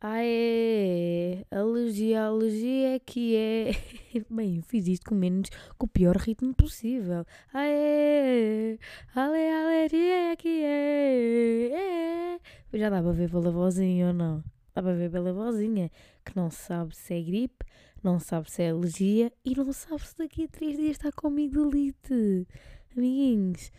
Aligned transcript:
Ah, 0.00 0.22
é. 0.22 1.44
Alergia, 1.50 2.24
alergia 2.24 2.96
é 2.96 2.98
que 2.98 3.34
é. 3.34 3.70
Bem, 4.30 4.56
eu 4.56 4.62
fiz 4.62 4.86
isto 4.86 5.06
com 5.08 5.14
menos, 5.14 5.48
com 5.78 5.86
o 5.86 5.88
pior 5.88 6.16
ritmo 6.16 6.54
possível. 6.54 7.24
Ah, 7.52 7.66
é. 7.66 8.78
Ale, 9.14 9.48
alergia 9.48 10.32
é 10.32 10.36
que 10.36 10.62
é. 10.62 11.70
é. 11.72 12.78
Já 12.78 12.90
dá 12.90 13.02
para 13.02 13.12
ver 13.12 13.30
pela 13.30 13.50
vozinha 13.50 14.08
ou 14.08 14.12
não? 14.12 14.44
Dá 14.74 14.82
para 14.82 14.92
ver 14.94 15.10
pela 15.10 15.32
vozinha 15.32 15.90
que 16.24 16.36
não 16.36 16.50
sabe 16.50 16.94
se 16.94 17.14
é 17.14 17.22
gripe, 17.22 17.64
não 18.02 18.20
sabe 18.20 18.50
se 18.50 18.62
é 18.62 18.70
alergia 18.70 19.32
e 19.44 19.54
não 19.54 19.72
sabe 19.72 20.06
se 20.06 20.18
daqui 20.18 20.44
a 20.44 20.48
três 20.48 20.76
dias 20.76 20.90
está 20.92 21.10
com 21.10 21.28
amigdalite. 21.28 22.46
Amiguinhos, 22.94 23.72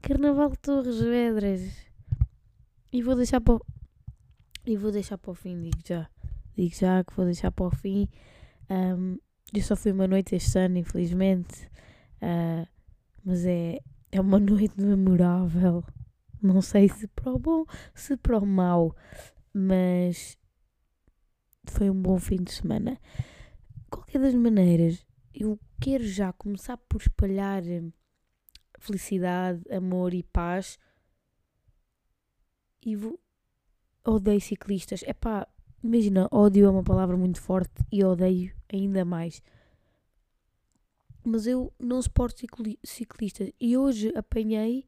Carnaval 0.00 0.50
de 0.50 0.58
Torres 0.58 1.00
Vedras. 1.00 1.62
E 2.92 3.02
vou 3.02 3.16
deixar 3.16 3.40
para. 3.40 3.58
E 4.66 4.76
vou 4.76 4.90
deixar 4.90 5.18
para 5.18 5.30
o 5.30 5.34
fim, 5.34 5.60
digo 5.60 5.78
já. 5.84 6.08
Digo 6.56 6.74
já 6.74 7.04
que 7.04 7.14
vou 7.14 7.26
deixar 7.26 7.50
para 7.50 7.66
o 7.66 7.70
fim. 7.70 8.08
Um, 8.70 9.18
eu 9.52 9.62
só 9.62 9.76
fui 9.76 9.92
uma 9.92 10.08
noite 10.08 10.34
este 10.34 10.58
ano, 10.58 10.78
infelizmente. 10.78 11.68
Uh, 12.22 12.66
mas 13.24 13.44
é, 13.44 13.80
é 14.10 14.20
uma 14.20 14.38
noite 14.40 14.80
memorável. 14.80 15.84
Não 16.40 16.62
sei 16.62 16.88
se 16.88 17.06
para 17.08 17.32
o 17.32 17.38
bom, 17.38 17.64
se 17.94 18.16
para 18.16 18.38
o 18.38 18.46
mau. 18.46 18.96
Mas 19.52 20.38
foi 21.66 21.90
um 21.90 22.00
bom 22.00 22.18
fim 22.18 22.42
de 22.42 22.52
semana. 22.52 22.98
Qualquer 23.90 24.20
das 24.20 24.34
maneiras, 24.34 25.04
eu 25.32 25.58
quero 25.80 26.06
já 26.06 26.32
começar 26.32 26.76
por 26.76 27.00
espalhar 27.00 27.62
felicidade, 28.78 29.62
amor 29.70 30.14
e 30.14 30.22
paz. 30.22 30.78
E 32.84 32.96
vou, 32.96 33.18
odeio 34.04 34.40
ciclistas. 34.40 35.02
É 35.06 35.12
pá, 35.12 35.46
imagina, 35.82 36.28
ódio 36.30 36.66
é 36.66 36.70
uma 36.70 36.82
palavra 36.82 37.16
muito 37.16 37.40
forte 37.40 37.82
e 37.90 38.04
odeio 38.04 38.52
ainda 38.72 39.04
mais. 39.04 39.42
Mas 41.24 41.46
eu 41.46 41.72
não 41.78 42.00
suporto 42.02 42.40
ciclistas. 42.84 43.50
E 43.60 43.76
hoje 43.76 44.12
apanhei 44.14 44.86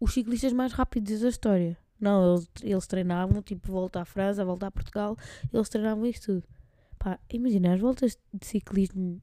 os 0.00 0.12
ciclistas 0.12 0.52
mais 0.52 0.72
rápidos 0.72 1.20
da 1.20 1.28
história. 1.28 1.78
Não, 1.98 2.34
eles, 2.34 2.50
eles 2.62 2.86
treinavam, 2.86 3.40
tipo, 3.40 3.72
volta 3.72 4.00
à 4.00 4.04
França, 4.04 4.44
volta 4.44 4.66
a 4.66 4.70
Portugal, 4.70 5.16
eles 5.52 5.68
treinavam 5.68 6.04
isso 6.04 6.22
tudo. 6.22 6.44
Pá, 6.98 7.18
imagina, 7.30 7.72
as 7.72 7.80
voltas 7.80 8.18
de 8.32 8.46
ciclismo, 8.46 9.22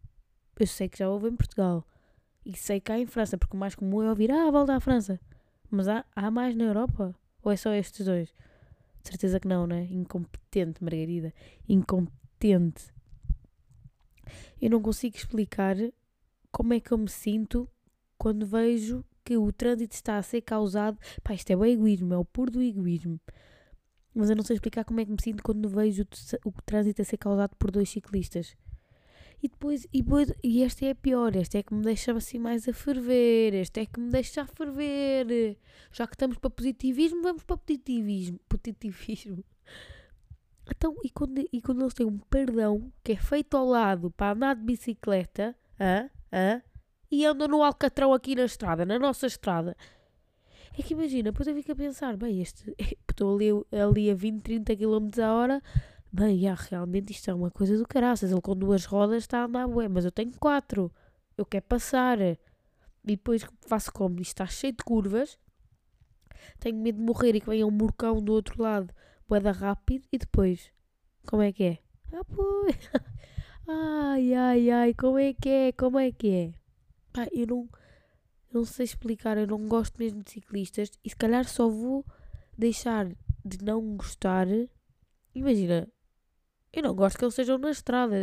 eu 0.60 0.68
sei 0.68 0.90
que 0.90 0.98
já 0.98 1.10
houve 1.10 1.30
em 1.30 1.36
Portugal. 1.36 1.86
E 2.46 2.56
sei 2.56 2.80
que 2.80 2.92
há 2.92 3.00
em 3.00 3.06
França, 3.06 3.38
porque 3.38 3.56
o 3.56 3.60
mais 3.60 3.76
comum 3.76 4.02
é 4.02 4.10
ouvir, 4.10 4.32
ah, 4.32 4.50
volta 4.50 4.76
à 4.76 4.80
França. 4.80 5.20
Mas 5.70 5.88
há, 5.88 6.04
há 6.16 6.32
mais 6.32 6.56
na 6.56 6.66
Europa? 6.66 7.16
Ou 7.44 7.52
é 7.52 7.56
só 7.56 7.74
estes 7.74 8.06
dois? 8.06 8.34
De 9.04 9.10
certeza 9.10 9.40
que 9.40 9.48
não, 9.48 9.68
né? 9.68 9.88
Incompetente, 9.92 10.84
Margarida. 10.84 11.34
Incompetente. 11.68 12.94
Eu 14.62 14.70
não 14.70 14.82
consigo 14.82 15.16
explicar 15.16 15.76
como 16.52 16.74
é 16.74 16.80
que 16.80 16.92
eu 16.92 16.98
me 16.98 17.10
sinto 17.10 17.68
quando 18.18 18.46
vejo 18.46 19.04
que 19.26 19.38
o 19.38 19.52
trânsito 19.52 19.94
está 19.94 20.18
a 20.18 20.24
ser 20.24 20.42
causado. 20.42 20.98
Pá, 21.24 21.34
isto 21.34 21.50
é 21.52 21.56
o 21.56 21.66
egoísmo, 21.66 22.14
é 22.14 22.18
o 22.18 22.26
puro 22.26 22.52
do 22.52 22.62
egoísmo. 22.62 23.20
Mas 24.14 24.30
eu 24.30 24.36
não 24.36 24.44
sei 24.44 24.56
explicar 24.56 24.86
como 24.86 25.00
é 25.00 25.06
que 25.06 25.12
me 25.12 25.22
sinto 25.22 25.44
quando 25.44 25.68
vejo 25.68 26.04
o, 26.46 26.50
o 26.50 26.54
trânsito 26.66 27.02
a 27.02 27.06
ser 27.06 27.18
causado 27.18 27.56
por 27.58 27.72
dois 27.72 27.90
ciclistas. 27.90 28.56
E 29.44 29.50
depois, 29.50 29.86
e 29.92 30.02
depois, 30.02 30.34
e 30.42 30.64
esta 30.64 30.86
é 30.86 30.92
a 30.92 30.96
pior, 30.96 31.36
esta 31.36 31.58
é 31.58 31.64
que 31.64 31.74
me 31.74 31.82
deixa 31.82 32.14
assim 32.14 32.40
mais 32.40 32.68
a 32.68 32.74
ferver, 32.74 33.54
esta 33.54 33.82
é 33.82 33.86
que 33.86 34.00
me 34.00 34.10
deixa 34.10 34.42
a 34.42 34.48
ferver. 34.48 35.58
Já 35.92 36.08
que 36.08 36.16
estamos 36.16 36.38
para 36.38 36.50
positivismo, 36.50 37.22
vamos 37.22 37.44
para 37.44 37.58
positivismo. 37.58 38.40
Positivismo. 38.48 39.44
Então, 40.74 40.96
e 41.04 41.10
quando, 41.10 41.44
e 41.52 41.62
quando 41.62 41.82
eles 41.82 41.94
têm 41.94 42.06
um 42.06 42.18
perdão 42.18 42.90
que 43.04 43.12
é 43.12 43.18
feito 43.18 43.58
ao 43.58 43.66
lado 43.66 44.10
para 44.12 44.32
andar 44.32 44.56
de 44.56 44.64
bicicleta, 44.64 45.54
hã? 45.78 46.10
Hã? 46.32 46.62
e 47.14 47.28
andam 47.28 47.48
no 47.48 47.62
Alcatrão 47.62 48.12
aqui 48.12 48.34
na 48.34 48.46
estrada, 48.46 48.84
na 48.88 48.98
nossa 48.98 49.28
estrada. 49.28 49.78
É 50.76 50.82
que 50.82 50.94
imagina, 50.94 51.32
depois 51.32 51.48
eu 51.48 51.54
fico 51.54 51.72
a 51.72 51.76
pensar, 51.76 52.18
bem, 52.18 52.42
este, 52.42 52.76
estou 53.08 53.36
ali, 53.36 53.50
ali 53.72 54.10
a 54.10 54.16
20, 54.16 54.42
30 54.42 54.76
km 54.76 55.22
a 55.22 55.34
hora, 55.34 55.62
bem, 56.14 56.40
já, 56.40 56.54
realmente 56.54 57.12
isto 57.12 57.30
é 57.30 57.34
uma 57.34 57.50
coisa 57.50 57.78
do 57.78 57.88
caraças. 57.88 58.32
Ele 58.32 58.42
com 58.42 58.56
duas 58.56 58.86
rodas 58.86 59.24
está 59.24 59.40
a 59.40 59.46
andar 59.46 59.68
bué, 59.68 59.88
mas 59.88 60.06
eu 60.06 60.12
tenho 60.12 60.32
quatro. 60.40 60.92
Eu 61.38 61.46
quero 61.46 61.66
passar. 61.66 62.20
E 62.22 62.38
depois 63.04 63.46
faço 63.68 63.92
como? 63.92 64.22
Isto 64.22 64.32
está 64.32 64.46
cheio 64.46 64.74
de 64.74 64.84
curvas. 64.84 65.38
Tenho 66.60 66.78
medo 66.78 66.98
de 67.00 67.04
morrer 67.04 67.36
e 67.36 67.42
que 67.42 67.50
venha 67.50 67.66
um 67.66 67.72
murcão 67.72 68.22
do 68.22 68.34
outro 68.34 68.62
lado, 68.62 68.94
boeda 69.28 69.52
rápido. 69.52 70.08
E 70.12 70.18
depois, 70.18 70.72
como 71.28 71.42
é 71.42 71.52
que 71.52 71.64
é? 71.64 71.80
Ah, 72.14 72.24
pois. 72.24 72.76
Ai, 73.66 74.34
ai, 74.34 74.70
ai, 74.70 74.94
como 74.94 75.18
é 75.18 75.34
que 75.34 75.48
é? 75.48 75.72
Como 75.72 75.98
é 75.98 76.12
que 76.12 76.30
é? 76.30 76.54
Pá, 77.14 77.26
eu 77.32 77.48
não, 77.48 77.70
eu 78.52 78.60
não 78.60 78.66
sei 78.66 78.84
explicar, 78.84 79.38
eu 79.38 79.48
não 79.48 79.70
gosto 79.70 79.98
mesmo 79.98 80.22
de 80.22 80.32
ciclistas. 80.32 80.92
E 81.02 81.10
se 81.10 81.16
calhar 81.16 81.48
só 81.48 81.70
vou 81.70 82.06
deixar 82.58 83.08
de 83.46 83.64
não 83.64 83.96
gostar. 83.96 84.48
Imagina, 85.34 85.88
eu 86.74 86.84
não 86.84 86.96
gosto 86.96 87.18
que 87.18 87.24
eles 87.24 87.34
estejam 87.34 87.58
na 87.58 87.70
estrada. 87.70 88.16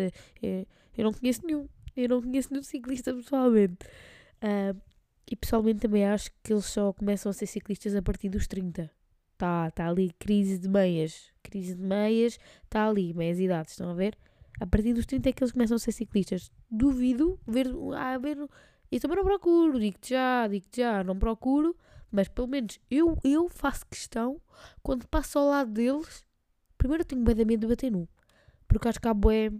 Eu, 0.43 0.67
eu 0.99 1.05
não 1.05 1.13
conheço 1.13 1.47
nenhum. 1.47 1.69
Eu 1.97 2.09
não 2.09 2.21
conheço 2.21 2.49
nenhum 2.51 2.63
ciclista 2.63 3.15
pessoalmente. 3.15 3.87
Uh, 4.43 4.79
e 5.31 5.37
pessoalmente 5.37 5.81
também 5.81 6.05
acho 6.05 6.31
que 6.43 6.53
eles 6.53 6.67
só 6.67 6.93
começam 6.93 7.31
a 7.31 7.33
ser 7.33 7.47
ciclistas 7.47 7.95
a 7.95 8.03
partir 8.03 8.29
dos 8.29 8.49
30. 8.49 8.91
Está 9.33 9.71
tá 9.71 9.89
ali 9.89 10.11
crise 10.19 10.59
de 10.59 10.69
meias. 10.69 11.33
Crise 11.43 11.75
de 11.75 11.83
meias, 11.83 12.39
está 12.65 12.89
ali, 12.89 13.15
meias 13.15 13.39
idades, 13.39 13.73
estão 13.73 13.91
a 13.91 13.95
ver? 13.95 14.19
A 14.59 14.67
partir 14.67 14.93
dos 14.93 15.07
30 15.07 15.29
é 15.29 15.33
que 15.33 15.43
eles 15.43 15.53
começam 15.53 15.77
a 15.77 15.79
ser 15.79 15.93
ciclistas. 15.93 16.51
Duvido 16.71 17.39
ver, 17.47 17.69
a 17.97 18.19
ver. 18.19 18.37
Eu 18.91 19.01
também 19.01 19.17
não 19.17 19.25
procuro, 19.25 19.79
digo-te 19.79 20.11
já, 20.11 20.49
digo-te 20.49 20.81
já, 20.81 21.05
não 21.05 21.17
procuro, 21.17 21.77
mas 22.11 22.29
pelo 22.29 22.49
menos 22.49 22.81
eu, 22.91 23.17
eu 23.23 23.49
faço 23.49 23.87
questão, 23.87 24.41
quando 24.83 25.07
passo 25.07 25.39
ao 25.39 25.49
lado 25.49 25.71
deles, 25.71 26.27
primeiro 26.77 27.03
eu 27.03 27.07
tenho 27.07 27.23
medo 27.23 27.57
de 27.57 27.67
bater 27.69 27.91
num. 27.91 28.07
Porque 28.71 28.87
acho 28.87 29.01
que 29.01 29.09
há 29.09 29.13
boé, 29.13 29.51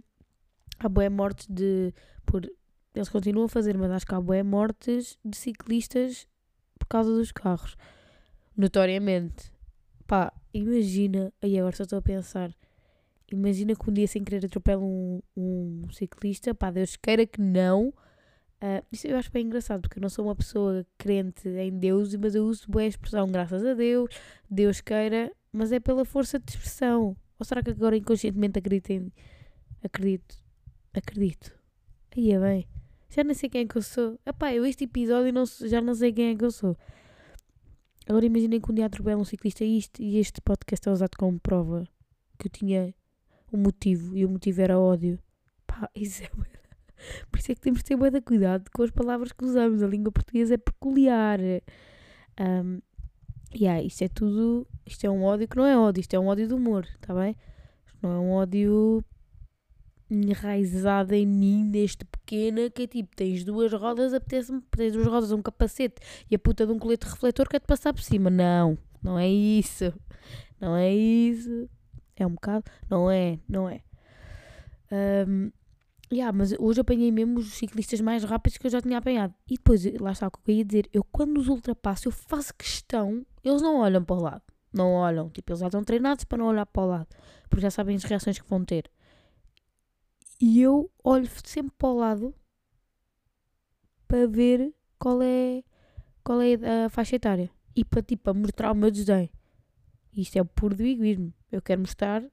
há 0.79 0.87
boé 0.87 1.09
mortes 1.09 1.45
de. 1.49 1.93
Por, 2.25 2.49
eles 2.95 3.09
continuam 3.09 3.45
a 3.45 3.49
fazer, 3.49 3.77
mas 3.77 3.91
acho 3.91 4.05
que 4.05 4.15
há 4.15 4.21
boé 4.21 4.41
mortes 4.41 5.19
de 5.23 5.35
ciclistas 5.35 6.27
por 6.79 6.87
causa 6.87 7.11
dos 7.11 7.31
carros. 7.33 7.75
Notoriamente. 8.55 9.51
Pá, 10.07 10.31
imagina. 10.53 11.33
Aí 11.41 11.59
agora 11.59 11.75
só 11.75 11.83
estou 11.83 11.99
a 11.99 12.01
pensar. 12.01 12.55
Imagina 13.29 13.75
que 13.75 13.89
um 13.89 13.93
dia 13.93 14.07
sem 14.07 14.23
querer 14.23 14.45
atropela 14.45 14.81
um, 14.81 15.21
um 15.35 15.83
ciclista. 15.91 16.55
Pá, 16.55 16.71
Deus 16.71 16.95
queira 16.95 17.25
que 17.25 17.41
não. 17.41 17.89
Uh, 18.63 18.85
isso 18.93 19.07
eu 19.07 19.17
acho 19.17 19.29
bem 19.29 19.45
engraçado, 19.45 19.81
porque 19.81 19.99
eu 19.99 20.01
não 20.01 20.09
sou 20.09 20.23
uma 20.23 20.35
pessoa 20.35 20.85
crente 20.97 21.49
em 21.49 21.77
Deus, 21.77 22.15
mas 22.15 22.33
eu 22.33 22.45
uso 22.45 22.69
boa 22.69 22.85
expressão, 22.85 23.27
graças 23.27 23.65
a 23.65 23.73
Deus, 23.73 24.07
Deus 24.47 24.79
queira, 24.79 25.31
mas 25.51 25.71
é 25.71 25.79
pela 25.79 26.05
força 26.05 26.37
de 26.39 26.51
expressão. 26.51 27.17
Ou 27.41 27.45
será 27.45 27.63
que 27.63 27.71
agora 27.71 27.97
inconscientemente 27.97 28.59
acredito 28.59 28.91
em. 28.91 29.11
Acredito. 29.83 30.37
Acredito. 30.93 31.51
Aí 32.15 32.31
é 32.31 32.39
bem. 32.39 32.67
Já 33.09 33.23
não 33.23 33.33
sei 33.33 33.49
quem 33.49 33.61
é 33.61 33.65
que 33.65 33.75
eu 33.79 33.81
sou. 33.81 34.19
Epá, 34.23 34.53
eu 34.53 34.63
este 34.63 34.83
episódio 34.83 35.33
não, 35.33 35.43
já 35.45 35.81
não 35.81 35.95
sei 35.95 36.13
quem 36.13 36.29
é 36.29 36.35
que 36.35 36.45
eu 36.45 36.51
sou. 36.51 36.77
Agora 38.07 38.23
imaginem 38.23 38.61
que 38.61 38.71
um 38.71 38.75
dia 38.75 38.85
atropela 38.85 39.19
um 39.19 39.25
ciclista 39.25 39.63
isto, 39.63 40.03
e 40.03 40.19
este 40.19 40.39
podcast 40.39 40.87
é 40.87 40.91
usado 40.91 41.17
como 41.17 41.39
prova 41.39 41.87
que 42.37 42.45
eu 42.45 42.51
tinha 42.51 42.93
um 43.51 43.57
motivo 43.57 44.15
e 44.15 44.23
o 44.23 44.29
motivo 44.29 44.61
era 44.61 44.77
ódio. 44.77 45.17
Pá, 45.65 45.89
isso 45.95 46.23
é. 46.23 46.29
Por 47.31 47.39
isso 47.39 47.51
é 47.53 47.55
que 47.55 47.61
temos 47.61 47.79
de 47.79 47.85
ter 47.85 47.95
muito 47.95 48.21
cuidado 48.21 48.69
com 48.71 48.83
as 48.83 48.91
palavras 48.91 49.31
que 49.31 49.43
usamos. 49.43 49.81
A 49.81 49.87
língua 49.87 50.11
portuguesa 50.11 50.53
é 50.53 50.57
peculiar. 50.57 51.39
Um, 52.39 52.81
yeah, 53.53 53.81
isto 53.81 54.03
é 54.03 54.07
tudo. 54.07 54.67
Isto 54.85 55.05
é 55.05 55.09
um 55.09 55.23
ódio 55.23 55.47
que 55.47 55.57
não 55.57 55.65
é 55.65 55.77
ódio, 55.77 56.01
isto 56.01 56.13
é 56.13 56.19
um 56.19 56.27
ódio 56.27 56.47
do 56.47 56.55
humor, 56.55 56.87
está 56.99 57.13
bem? 57.13 57.35
Isto 57.85 57.99
não 58.01 58.11
é 58.11 58.19
um 58.19 58.31
ódio 58.31 59.03
enraizado 60.09 61.15
em 61.15 61.25
mim, 61.25 61.69
desde 61.71 62.03
pequena, 62.03 62.69
que 62.69 62.83
é 62.83 62.87
tipo, 62.87 63.15
tens 63.15 63.45
duas 63.45 63.71
rodas, 63.71 64.13
apetece-me, 64.13 64.61
tens 64.71 64.93
duas 64.93 65.07
rodas, 65.07 65.31
um 65.31 65.41
capacete 65.41 66.01
e 66.29 66.35
a 66.35 66.39
puta 66.39 66.65
de 66.65 66.73
um 66.73 66.79
colete 66.79 67.07
refletor 67.07 67.47
quer-te 67.47 67.65
passar 67.65 67.93
por 67.93 68.03
cima. 68.03 68.29
Não, 68.29 68.77
não 69.01 69.17
é 69.17 69.27
isso. 69.29 69.93
Não 70.59 70.75
é 70.75 70.93
isso. 70.93 71.69
É 72.15 72.27
um 72.27 72.31
bocado. 72.31 72.65
Não 72.89 73.09
é, 73.09 73.39
não 73.47 73.69
é. 73.69 73.81
Um, 74.91 75.49
yeah, 76.11 76.37
mas 76.37 76.53
hoje 76.59 76.81
apanhei 76.81 77.11
mesmo 77.11 77.39
os 77.39 77.53
ciclistas 77.53 78.01
mais 78.01 78.23
rápidos 78.23 78.57
que 78.57 78.67
eu 78.67 78.71
já 78.71 78.81
tinha 78.81 78.97
apanhado. 78.97 79.33
E 79.49 79.55
depois, 79.55 79.83
lá 79.99 80.11
está 80.11 80.27
o 80.27 80.31
que 80.31 80.51
eu 80.51 80.55
ia 80.55 80.65
dizer, 80.65 80.89
eu 80.93 81.03
quando 81.03 81.37
os 81.37 81.47
ultrapasso, 81.47 82.09
eu 82.09 82.11
faço 82.11 82.53
questão, 82.53 83.25
eles 83.43 83.61
não 83.61 83.77
olham 83.77 84.03
para 84.03 84.15
o 84.15 84.21
lado. 84.21 84.43
Não 84.73 84.93
olham, 84.93 85.29
tipo, 85.29 85.51
eles 85.51 85.59
já 85.59 85.67
estão 85.67 85.83
treinados 85.83 86.23
para 86.23 86.37
não 86.37 86.45
olhar 86.45 86.65
para 86.65 86.81
o 86.81 86.85
lado, 86.85 87.07
porque 87.49 87.61
já 87.61 87.69
sabem 87.69 87.95
as 87.95 88.03
reações 88.03 88.39
que 88.39 88.49
vão 88.49 88.63
ter. 88.63 88.89
E 90.39 90.61
eu 90.61 90.89
olho 91.03 91.29
sempre 91.43 91.73
para 91.77 91.89
o 91.89 91.97
lado 91.97 92.33
para 94.07 94.27
ver 94.27 94.73
qual 94.97 95.21
é, 95.21 95.63
qual 96.23 96.41
é 96.41 96.85
a 96.85 96.89
faixa 96.89 97.15
etária. 97.15 97.49
E 97.75 97.83
para, 97.85 98.01
tipo, 98.01 98.23
para 98.23 98.33
mostrar 98.33 98.71
o 98.71 98.75
meu 98.75 98.89
desdém. 98.89 99.29
Isto 100.13 100.37
é 100.37 100.43
puro 100.43 100.75
do 100.75 100.83
egoísmo. 100.83 101.33
Eu 101.51 101.61
quero 101.61 101.81
mostrar 101.81 102.23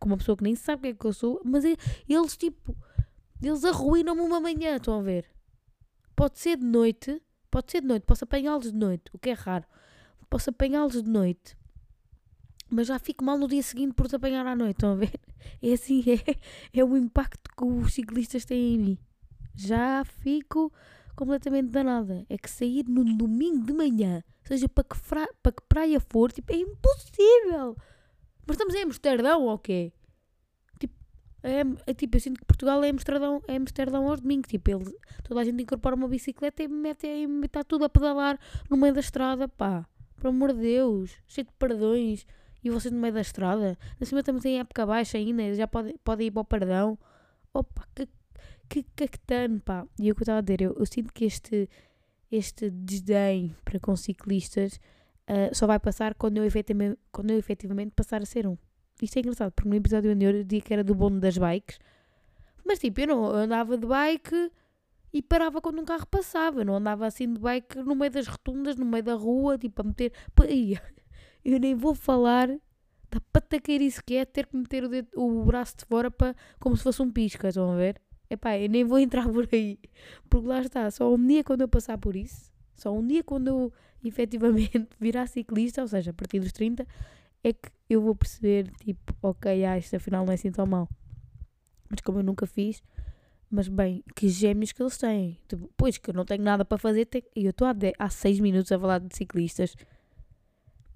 com 0.00 0.08
uma 0.08 0.16
pessoa 0.16 0.36
que 0.36 0.44
nem 0.44 0.54
sabe 0.54 0.82
quem 0.82 0.90
é 0.92 0.94
que 0.94 1.04
eu 1.04 1.12
sou, 1.12 1.40
mas 1.44 1.64
é, 1.64 1.76
eles 2.08 2.36
tipo, 2.36 2.76
eles 3.42 3.64
arruinam-me 3.64 4.20
uma 4.20 4.40
manhã, 4.40 4.76
estão 4.76 4.98
a 4.98 5.02
ver? 5.02 5.26
Pode 6.14 6.38
ser 6.38 6.56
de 6.56 6.64
noite, 6.64 7.22
pode 7.50 7.70
ser 7.70 7.80
de 7.80 7.86
noite, 7.86 8.04
posso 8.04 8.24
apanhá-los 8.24 8.72
de 8.72 8.78
noite, 8.78 9.10
o 9.12 9.18
que 9.18 9.30
é 9.30 9.32
raro. 9.32 9.64
Posso 10.28 10.50
apanhá-los 10.50 11.02
de 11.02 11.08
noite, 11.08 11.56
mas 12.68 12.88
já 12.88 12.98
fico 12.98 13.24
mal 13.24 13.38
no 13.38 13.46
dia 13.46 13.62
seguinte 13.62 13.94
por 13.94 14.08
te 14.08 14.16
apanhar 14.16 14.46
à 14.46 14.56
noite, 14.56 14.76
estão 14.76 14.92
a 14.92 14.96
ver? 14.96 15.12
É 15.62 15.72
assim, 15.72 16.02
é, 16.10 16.80
é 16.80 16.84
o 16.84 16.96
impacto 16.96 17.48
que 17.56 17.64
os 17.64 17.94
ciclistas 17.94 18.44
têm 18.44 18.74
em 18.74 18.78
mim. 18.78 18.98
Já 19.54 20.04
fico 20.04 20.72
completamente 21.14 21.70
danada. 21.70 22.26
É 22.28 22.36
que 22.36 22.50
sair 22.50 22.84
no 22.88 23.04
domingo 23.04 23.64
de 23.64 23.72
manhã, 23.72 24.22
seja 24.44 24.68
para 24.68 24.84
que, 24.84 24.96
fra... 24.96 25.26
para 25.42 25.52
que 25.52 25.62
praia 25.68 25.98
for, 25.98 26.30
tipo, 26.30 26.52
é 26.52 26.56
impossível. 26.56 27.76
Mas 28.46 28.54
estamos 28.56 28.74
em 28.74 28.82
Amsterdão 28.82 29.44
ou 29.44 29.58
quê? 29.58 29.92
Tipo, 30.78 30.94
é, 31.42 31.62
é, 31.86 31.94
tipo, 31.94 32.16
eu 32.16 32.20
sinto 32.20 32.40
que 32.40 32.44
Portugal 32.44 32.84
é 32.84 32.90
Amsterdão, 32.90 33.42
é 33.48 33.56
Amsterdão 33.56 34.08
aos 34.08 34.20
domingos. 34.20 34.48
Tipo, 34.48 34.70
ele, 34.70 34.96
toda 35.24 35.40
a 35.40 35.44
gente 35.44 35.62
incorpora 35.62 35.96
uma 35.96 36.08
bicicleta 36.08 36.62
e 36.62 36.68
mete, 36.68 37.06
e 37.06 37.26
está 37.44 37.64
tudo 37.64 37.84
a 37.84 37.88
pedalar 37.88 38.38
no 38.68 38.76
meio 38.76 38.92
da 38.92 39.00
estrada, 39.00 39.48
pá. 39.48 39.88
Por 40.16 40.28
amor 40.28 40.52
de 40.52 40.60
Deus, 40.60 41.16
cheio 41.26 41.46
de 41.46 41.52
perdões. 41.54 42.26
E 42.64 42.70
vocês 42.70 42.92
no 42.92 42.98
meio 43.00 43.14
da 43.14 43.20
estrada? 43.20 43.78
Na 44.00 44.06
cima 44.06 44.22
também 44.22 44.42
tem 44.42 44.58
época 44.58 44.84
baixa 44.84 45.18
ainda, 45.18 45.54
já 45.54 45.68
podem 45.68 45.96
pode 46.02 46.24
ir 46.24 46.30
para 46.30 46.40
o 46.40 46.44
perdão. 46.44 46.98
Opa, 47.52 47.86
que 47.94 48.08
que 48.68 48.84
cactano, 48.94 49.60
pá. 49.60 49.86
E 49.98 50.08
é 50.08 50.12
o 50.12 50.14
que 50.14 50.22
eu 50.22 50.24
estava 50.24 50.38
a 50.38 50.42
dizer, 50.42 50.62
eu, 50.62 50.74
eu, 50.78 50.86
sinto 50.86 51.12
que 51.12 51.24
este, 51.24 51.68
este 52.30 52.70
desdém 52.70 53.54
para 53.64 53.78
com 53.78 53.94
ciclistas 53.96 54.80
uh, 55.28 55.54
só 55.54 55.66
vai 55.66 55.78
passar 55.78 56.14
quando 56.14 56.38
eu, 56.38 56.44
efetivamente, 56.44 56.98
quando 57.12 57.30
eu 57.30 57.38
efetivamente 57.38 57.92
passar 57.94 58.22
a 58.22 58.26
ser 58.26 58.46
um. 58.46 58.56
Isto 59.00 59.18
é 59.18 59.20
engraçado, 59.20 59.52
porque 59.52 59.68
no 59.68 59.74
episódio 59.74 60.10
anterior 60.10 60.34
eu 60.34 60.44
dizia 60.44 60.60
que 60.60 60.72
era 60.72 60.82
do 60.82 60.94
bonde 60.94 61.20
das 61.20 61.36
bikes, 61.36 61.78
mas 62.64 62.78
tipo, 62.78 63.00
eu 63.00 63.06
não 63.06 63.26
eu 63.26 63.36
andava 63.36 63.76
de 63.76 63.86
bike 63.86 64.50
e 65.16 65.22
parava 65.22 65.62
quando 65.62 65.80
um 65.80 65.84
carro 65.84 66.06
passava. 66.06 66.60
Eu 66.60 66.66
não 66.66 66.76
andava 66.76 67.06
assim 67.06 67.32
de 67.32 67.40
bike 67.40 67.78
no 67.78 67.94
meio 67.94 68.10
das 68.10 68.26
rotundas, 68.26 68.76
no 68.76 68.84
meio 68.84 69.02
da 69.02 69.14
rua, 69.14 69.56
tipo, 69.56 69.80
a 69.80 69.84
meter. 69.84 70.12
Eu 71.42 71.58
nem 71.58 71.74
vou 71.74 71.94
falar 71.94 72.48
da 73.10 73.20
pataqueirice 73.32 74.02
que 74.04 74.16
é 74.16 74.26
ter 74.26 74.46
que 74.46 74.54
meter 74.54 74.84
o, 74.84 74.88
dedo, 74.90 75.08
o 75.14 75.42
braço 75.44 75.74
de 75.78 75.86
fora 75.86 76.10
para, 76.10 76.36
como 76.60 76.76
se 76.76 76.82
fosse 76.82 77.00
um 77.00 77.10
pisca, 77.10 77.48
estão 77.48 77.72
a 77.72 77.76
ver? 77.76 77.98
Epá, 78.28 78.58
eu 78.58 78.68
nem 78.68 78.84
vou 78.84 78.98
entrar 79.00 79.26
por 79.26 79.48
aí. 79.50 79.78
Porque 80.28 80.46
lá 80.46 80.60
está, 80.60 80.90
só 80.90 81.14
um 81.14 81.26
dia 81.26 81.42
quando 81.42 81.62
eu 81.62 81.68
passar 81.68 81.96
por 81.96 82.14
isso, 82.14 82.52
só 82.74 82.92
um 82.92 83.06
dia 83.06 83.24
quando 83.24 83.48
eu 83.48 83.72
efetivamente 84.04 84.86
virar 85.00 85.26
ciclista, 85.28 85.80
ou 85.80 85.88
seja, 85.88 86.10
a 86.10 86.14
partir 86.14 86.40
dos 86.40 86.52
30, 86.52 86.86
é 87.42 87.54
que 87.54 87.70
eu 87.88 88.02
vou 88.02 88.14
perceber, 88.14 88.70
tipo, 88.84 89.14
ok, 89.22 89.64
ah, 89.64 89.78
isto 89.78 89.96
afinal 89.96 90.26
não 90.26 90.32
é 90.32 90.34
assim 90.34 90.50
tão 90.50 90.66
mal. 90.66 90.86
Mas 91.88 92.00
como 92.00 92.18
eu 92.18 92.22
nunca 92.22 92.46
fiz, 92.46 92.82
mas 93.50 93.68
bem, 93.68 94.02
que 94.14 94.28
gêmeos 94.28 94.72
que 94.72 94.82
eles 94.82 94.96
têm. 94.96 95.38
Tipo, 95.48 95.70
pois 95.76 95.98
que 95.98 96.10
eu 96.10 96.14
não 96.14 96.24
tenho 96.24 96.42
nada 96.42 96.64
para 96.64 96.78
fazer, 96.78 97.08
e 97.34 97.44
eu 97.44 97.50
estou 97.50 97.66
há, 97.66 97.74
há 97.98 98.10
seis 98.10 98.40
minutos 98.40 98.72
a 98.72 98.78
falar 98.78 98.98
de 98.98 99.14
ciclistas. 99.16 99.74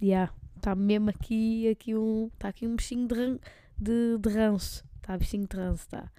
E 0.00 0.06
yeah, 0.06 0.32
está 0.56 0.75
mesmo 0.75 1.11
aqui, 1.11 1.69
aqui 1.69 1.94
um, 1.94 2.31
está 2.35 2.49
aqui 2.49 2.67
um 2.67 2.76
bichinho 2.76 3.06
de, 3.06 3.14
ran, 3.14 3.38
de, 3.79 4.19
de 4.19 4.29
ranço. 4.29 4.85
Está 4.97 5.17
bichinho 5.17 5.47
de 5.47 5.56
ranço, 5.56 5.85
está. 5.85 6.11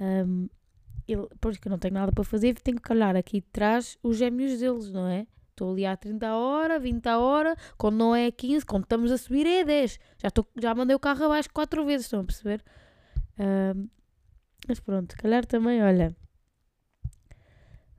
Um, 0.00 0.48
ele, 1.06 1.26
pois 1.40 1.56
que 1.56 1.68
eu 1.68 1.70
não 1.70 1.78
tenho 1.78 1.94
nada 1.94 2.12
para 2.12 2.24
fazer, 2.24 2.54
tenho 2.54 2.76
que 2.76 2.82
calhar 2.82 3.16
aqui 3.16 3.40
de 3.40 3.46
trás 3.52 3.98
os 4.02 4.16
gêmeos 4.16 4.60
deles, 4.60 4.92
não 4.92 5.06
é? 5.06 5.26
Estou 5.50 5.72
ali 5.72 5.84
a 5.84 5.96
30 5.96 6.26
a 6.26 6.38
hora, 6.38 6.78
20 6.78 7.06
a 7.06 7.18
hora, 7.18 7.56
quando 7.76 7.96
não 7.96 8.14
é 8.14 8.30
15, 8.30 8.64
quando 8.64 8.84
estamos 8.84 9.12
a 9.12 9.18
subir 9.18 9.46
é 9.46 9.64
10. 9.64 9.98
Já, 10.18 10.30
tô, 10.30 10.46
já 10.56 10.74
mandei 10.74 10.96
o 10.96 10.98
carro 10.98 11.24
abaixo 11.24 11.50
4 11.52 11.84
vezes, 11.84 12.06
estão 12.06 12.20
a 12.20 12.24
perceber? 12.24 12.62
Um, 13.38 13.88
mas 14.70 14.78
pronto, 14.78 15.16
calhar 15.16 15.44
também, 15.44 15.82
olha. 15.82 16.16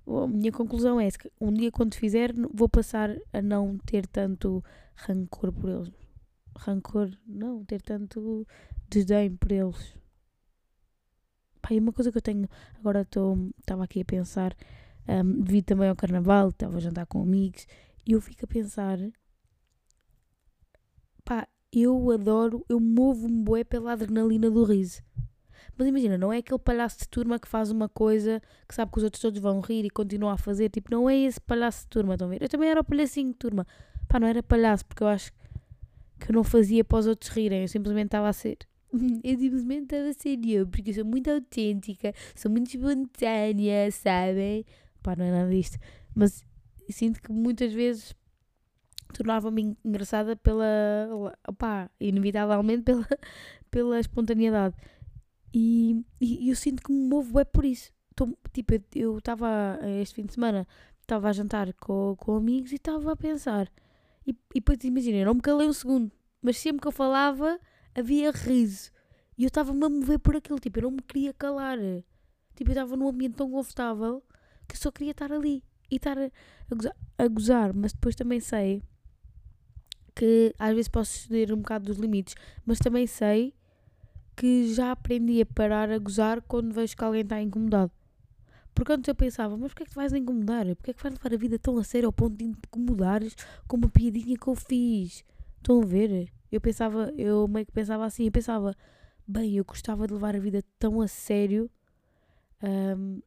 A 0.07 0.25
minha 0.25 0.53
conclusão 0.53 1.01
é 1.01 1.11
que 1.11 1.29
um 1.39 1.51
dia 1.51 1.69
quando 1.69 1.95
fizer 1.95 2.31
vou 2.53 2.69
passar 2.69 3.09
a 3.33 3.41
não 3.41 3.77
ter 3.77 4.07
tanto 4.07 4.63
rancor 4.95 5.51
por 5.51 5.69
eles. 5.69 5.91
Rancor, 6.57 7.11
não, 7.27 7.65
ter 7.65 7.81
tanto 7.81 8.47
desdém 8.89 9.35
por 9.35 9.51
eles. 9.51 9.97
Pá, 11.61 11.73
e 11.73 11.79
uma 11.79 11.91
coisa 11.91 12.09
que 12.09 12.17
eu 12.17 12.21
tenho, 12.21 12.47
agora 12.79 13.01
estava 13.01 13.83
aqui 13.83 13.99
a 13.99 14.05
pensar, 14.05 14.55
um, 15.09 15.41
devido 15.41 15.65
também 15.65 15.89
ao 15.89 15.95
carnaval, 15.95 16.49
estava 16.49 16.77
a 16.77 16.79
jantar 16.79 17.05
com 17.05 17.21
amigos, 17.21 17.67
e 18.07 18.13
eu 18.13 18.21
fico 18.21 18.45
a 18.45 18.47
pensar, 18.47 18.97
pá, 21.25 21.47
eu 21.71 22.11
adoro, 22.11 22.65
eu 22.69 22.79
movo-me 22.79 23.43
bué 23.43 23.65
pela 23.65 23.91
adrenalina 23.91 24.49
do 24.49 24.63
riso. 24.63 25.01
Mas 25.77 25.87
imagina, 25.87 26.17
não 26.17 26.31
é 26.31 26.37
aquele 26.37 26.59
palhaço 26.59 26.99
de 26.99 27.07
turma 27.07 27.39
que 27.39 27.47
faz 27.47 27.71
uma 27.71 27.89
coisa 27.89 28.41
que 28.67 28.75
sabe 28.75 28.91
que 28.91 28.97
os 28.97 29.03
outros 29.03 29.21
todos 29.21 29.39
vão 29.39 29.59
rir 29.59 29.85
e 29.85 29.89
continua 29.89 30.33
a 30.33 30.37
fazer. 30.37 30.69
Tipo, 30.69 30.91
não 30.91 31.09
é 31.09 31.17
esse 31.17 31.39
palhaço 31.39 31.83
de 31.83 31.87
turma, 31.87 32.13
estão 32.13 32.27
a 32.27 32.31
ver? 32.31 32.41
Eu 32.41 32.49
também 32.49 32.69
era 32.69 32.81
o 32.81 32.83
palhacinho 32.83 33.31
de 33.31 33.37
turma. 33.37 33.65
Pá, 34.07 34.19
não 34.19 34.27
era 34.27 34.43
palhaço, 34.43 34.85
porque 34.85 35.03
eu 35.03 35.07
acho 35.07 35.31
que 36.19 36.31
eu 36.31 36.33
não 36.33 36.43
fazia 36.43 36.83
para 36.83 36.99
os 36.99 37.07
outros 37.07 37.31
rirem. 37.31 37.61
Eu 37.61 37.67
simplesmente 37.67 38.07
estava 38.07 38.29
a 38.29 38.33
ser. 38.33 38.57
eu 39.23 39.37
simplesmente 39.37 39.83
estava 39.83 40.09
a 40.09 40.13
ser 40.13 40.39
eu, 40.45 40.67
porque 40.67 40.89
eu 40.91 40.93
sou 40.93 41.05
muito 41.05 41.31
autêntica, 41.31 42.13
sou 42.35 42.51
muito 42.51 42.75
espontânea, 42.75 43.89
sabem? 43.91 44.65
Pá, 45.01 45.15
não 45.15 45.25
é 45.25 45.31
nada 45.31 45.49
disto. 45.49 45.77
Mas 46.13 46.43
sinto 46.89 47.21
que 47.21 47.31
muitas 47.31 47.73
vezes 47.73 48.13
tornava-me 49.13 49.77
engraçada 49.83 50.35
pela. 50.35 50.65
opá, 51.47 51.89
inevitavelmente 51.99 52.83
pela, 52.83 53.07
pela 53.69 53.99
espontaneidade. 53.99 54.75
E, 55.53 56.03
e, 56.19 56.49
eu 56.49 56.55
sinto 56.55 56.81
que 56.83 56.91
me 56.91 57.07
movo 57.07 57.39
é 57.39 57.43
por 57.43 57.65
isso. 57.65 57.91
Tô, 58.15 58.27
tipo, 58.53 58.73
eu 58.95 59.17
estava 59.17 59.79
este 60.01 60.15
fim 60.15 60.25
de 60.25 60.33
semana, 60.33 60.67
estava 61.01 61.29
a 61.29 61.33
jantar 61.33 61.73
com, 61.73 62.15
com 62.17 62.35
amigos 62.35 62.71
e 62.71 62.75
estava 62.75 63.11
a 63.11 63.15
pensar. 63.15 63.71
E, 64.25 64.31
e 64.31 64.59
depois 64.59 64.83
imagina, 64.83 65.17
eu 65.17 65.25
não 65.25 65.33
me 65.33 65.41
calei 65.41 65.67
um 65.67 65.73
segundo, 65.73 66.11
mas 66.41 66.57
sempre 66.57 66.81
que 66.81 66.87
eu 66.87 66.91
falava 66.91 67.59
havia 67.95 68.31
riso. 68.31 68.91
E 69.37 69.43
eu 69.43 69.47
estava-me 69.47 69.83
a 69.83 69.89
mover 69.89 70.19
por 70.19 70.35
aquilo, 70.35 70.59
tipo, 70.59 70.79
eu 70.79 70.83
não 70.83 70.91
me 70.91 71.01
queria 71.01 71.33
calar. 71.33 71.77
Tipo, 72.55 72.69
eu 72.69 72.73
estava 72.73 72.95
num 72.95 73.07
ambiente 73.07 73.35
tão 73.35 73.49
confortável 73.49 74.23
que 74.67 74.77
só 74.77 74.91
queria 74.91 75.11
estar 75.11 75.31
ali 75.31 75.63
e 75.89 75.95
estar 75.95 76.17
a, 76.17 76.25
a, 76.69 76.75
gozar, 76.75 76.95
a 77.17 77.27
gozar. 77.27 77.73
Mas 77.73 77.93
depois 77.93 78.15
também 78.15 78.39
sei 78.39 78.83
que 80.15 80.53
às 80.59 80.73
vezes 80.73 80.87
posso 80.87 81.11
ceder 81.11 81.53
um 81.53 81.57
bocado 81.57 81.85
dos 81.85 81.97
limites, 81.97 82.35
mas 82.65 82.79
também 82.79 83.07
sei 83.07 83.53
que 84.41 84.73
já 84.73 84.91
aprendi 84.91 85.39
a 85.39 85.45
parar 85.45 85.91
a 85.91 85.99
gozar 85.99 86.41
quando 86.41 86.73
vejo 86.73 86.97
que 86.97 87.03
alguém 87.03 87.21
está 87.21 87.39
incomodado. 87.39 87.91
Porque 88.73 88.91
antes 88.91 89.07
eu 89.07 89.13
pensava, 89.13 89.55
mas 89.55 89.67
porquê 89.67 89.83
é 89.83 89.85
que 89.85 89.91
te 89.91 89.95
vais 89.95 90.11
incomodar? 90.13 90.65
Porquê 90.77 90.89
é 90.89 90.93
que 90.95 91.03
vais 91.03 91.13
levar 91.13 91.31
a 91.31 91.37
vida 91.37 91.59
tão 91.59 91.77
a 91.77 91.83
sério 91.83 92.07
ao 92.07 92.11
ponto 92.11 92.35
de 92.37 92.45
incomodares 92.45 93.35
com 93.67 93.77
uma 93.77 93.87
piadinha 93.87 94.35
que 94.35 94.47
eu 94.47 94.55
fiz? 94.55 95.23
Estão 95.57 95.83
a 95.83 95.85
ver? 95.85 96.33
Eu 96.51 96.59
pensava, 96.59 97.13
eu 97.19 97.47
meio 97.47 97.67
que 97.67 97.71
pensava 97.71 98.03
assim, 98.03 98.25
eu 98.25 98.31
pensava, 98.31 98.75
bem, 99.27 99.57
eu 99.57 99.63
gostava 99.63 100.07
de 100.07 100.13
levar 100.15 100.35
a 100.35 100.39
vida 100.39 100.63
tão 100.79 101.01
a 101.01 101.07
sério 101.07 101.69
um, 102.63 103.21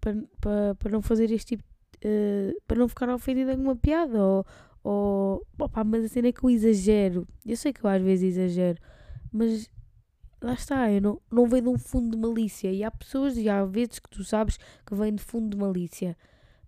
para, 0.00 0.14
para, 0.40 0.74
para 0.76 0.92
não 0.92 1.02
fazer 1.02 1.28
este 1.32 1.56
tipo, 1.56 1.64
uh, 2.04 2.62
para 2.68 2.78
não 2.78 2.86
ficar 2.86 3.08
ofendida 3.08 3.56
com 3.56 3.62
uma 3.62 3.74
piada, 3.74 4.22
ou, 4.22 4.46
ou 4.84 5.46
opa, 5.58 5.82
mas 5.82 6.04
a 6.04 6.08
cena 6.08 6.28
é 6.28 6.32
que 6.32 6.44
eu 6.44 6.50
exagero, 6.50 7.26
eu 7.44 7.56
sei 7.56 7.72
que 7.72 7.84
eu 7.84 7.90
às 7.90 8.00
vezes 8.00 8.36
exagero, 8.36 8.80
mas 9.32 9.68
lá 10.42 10.54
está, 10.54 10.90
eu 10.90 11.00
não, 11.00 11.22
não 11.30 11.46
venho 11.46 11.62
de 11.62 11.68
um 11.68 11.78
fundo 11.78 12.16
de 12.16 12.16
malícia, 12.16 12.70
e 12.70 12.82
há 12.82 12.90
pessoas, 12.90 13.36
e 13.36 13.48
há 13.48 13.64
vezes 13.64 13.98
que 13.98 14.10
tu 14.10 14.24
sabes 14.24 14.58
que 14.84 14.94
vêm 14.94 15.14
de 15.14 15.22
fundo 15.22 15.50
de 15.50 15.56
malícia, 15.56 16.16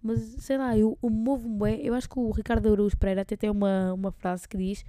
mas 0.02 0.21
sei 0.38 0.59
lá, 0.59 0.76
eu, 0.76 0.99
eu 1.02 1.11
movo-me 1.11 1.59
bem, 1.59 1.81
eu 1.81 1.95
acho 1.95 2.09
que 2.09 2.19
o 2.19 2.31
Ricardo 2.31 2.71
Araújo 2.71 2.97
Pereira 2.97 3.23
até 3.23 3.37
tem 3.37 3.50
uma, 3.50 3.93
uma 3.95 4.12
frase 4.12 4.49
que 4.49 4.57
diz 4.57 4.85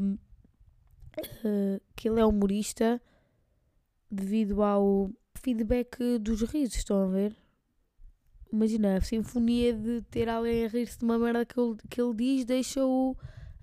um, 0.00 0.12
uh, 0.14 0.18
eh, 1.44 1.80
que 1.96 2.08
ele 2.08 2.20
é 2.20 2.24
humorista 2.24 3.02
devido 4.10 4.62
ao 4.62 5.10
feedback 5.34 6.18
dos 6.18 6.42
risos, 6.42 6.76
estão 6.76 7.02
a 7.02 7.06
ver? 7.06 7.36
Imagina, 8.52 8.96
a 8.96 9.00
sinfonia 9.00 9.74
de 9.74 10.02
ter 10.02 10.28
alguém 10.28 10.64
a 10.64 10.68
rir-se 10.68 10.98
de 10.98 11.04
uma 11.04 11.18
merda 11.18 11.44
que 11.44 11.58
ele, 11.58 11.76
que 11.90 12.00
ele 12.00 12.14
diz 12.14 12.44
deixa-o 12.44 13.16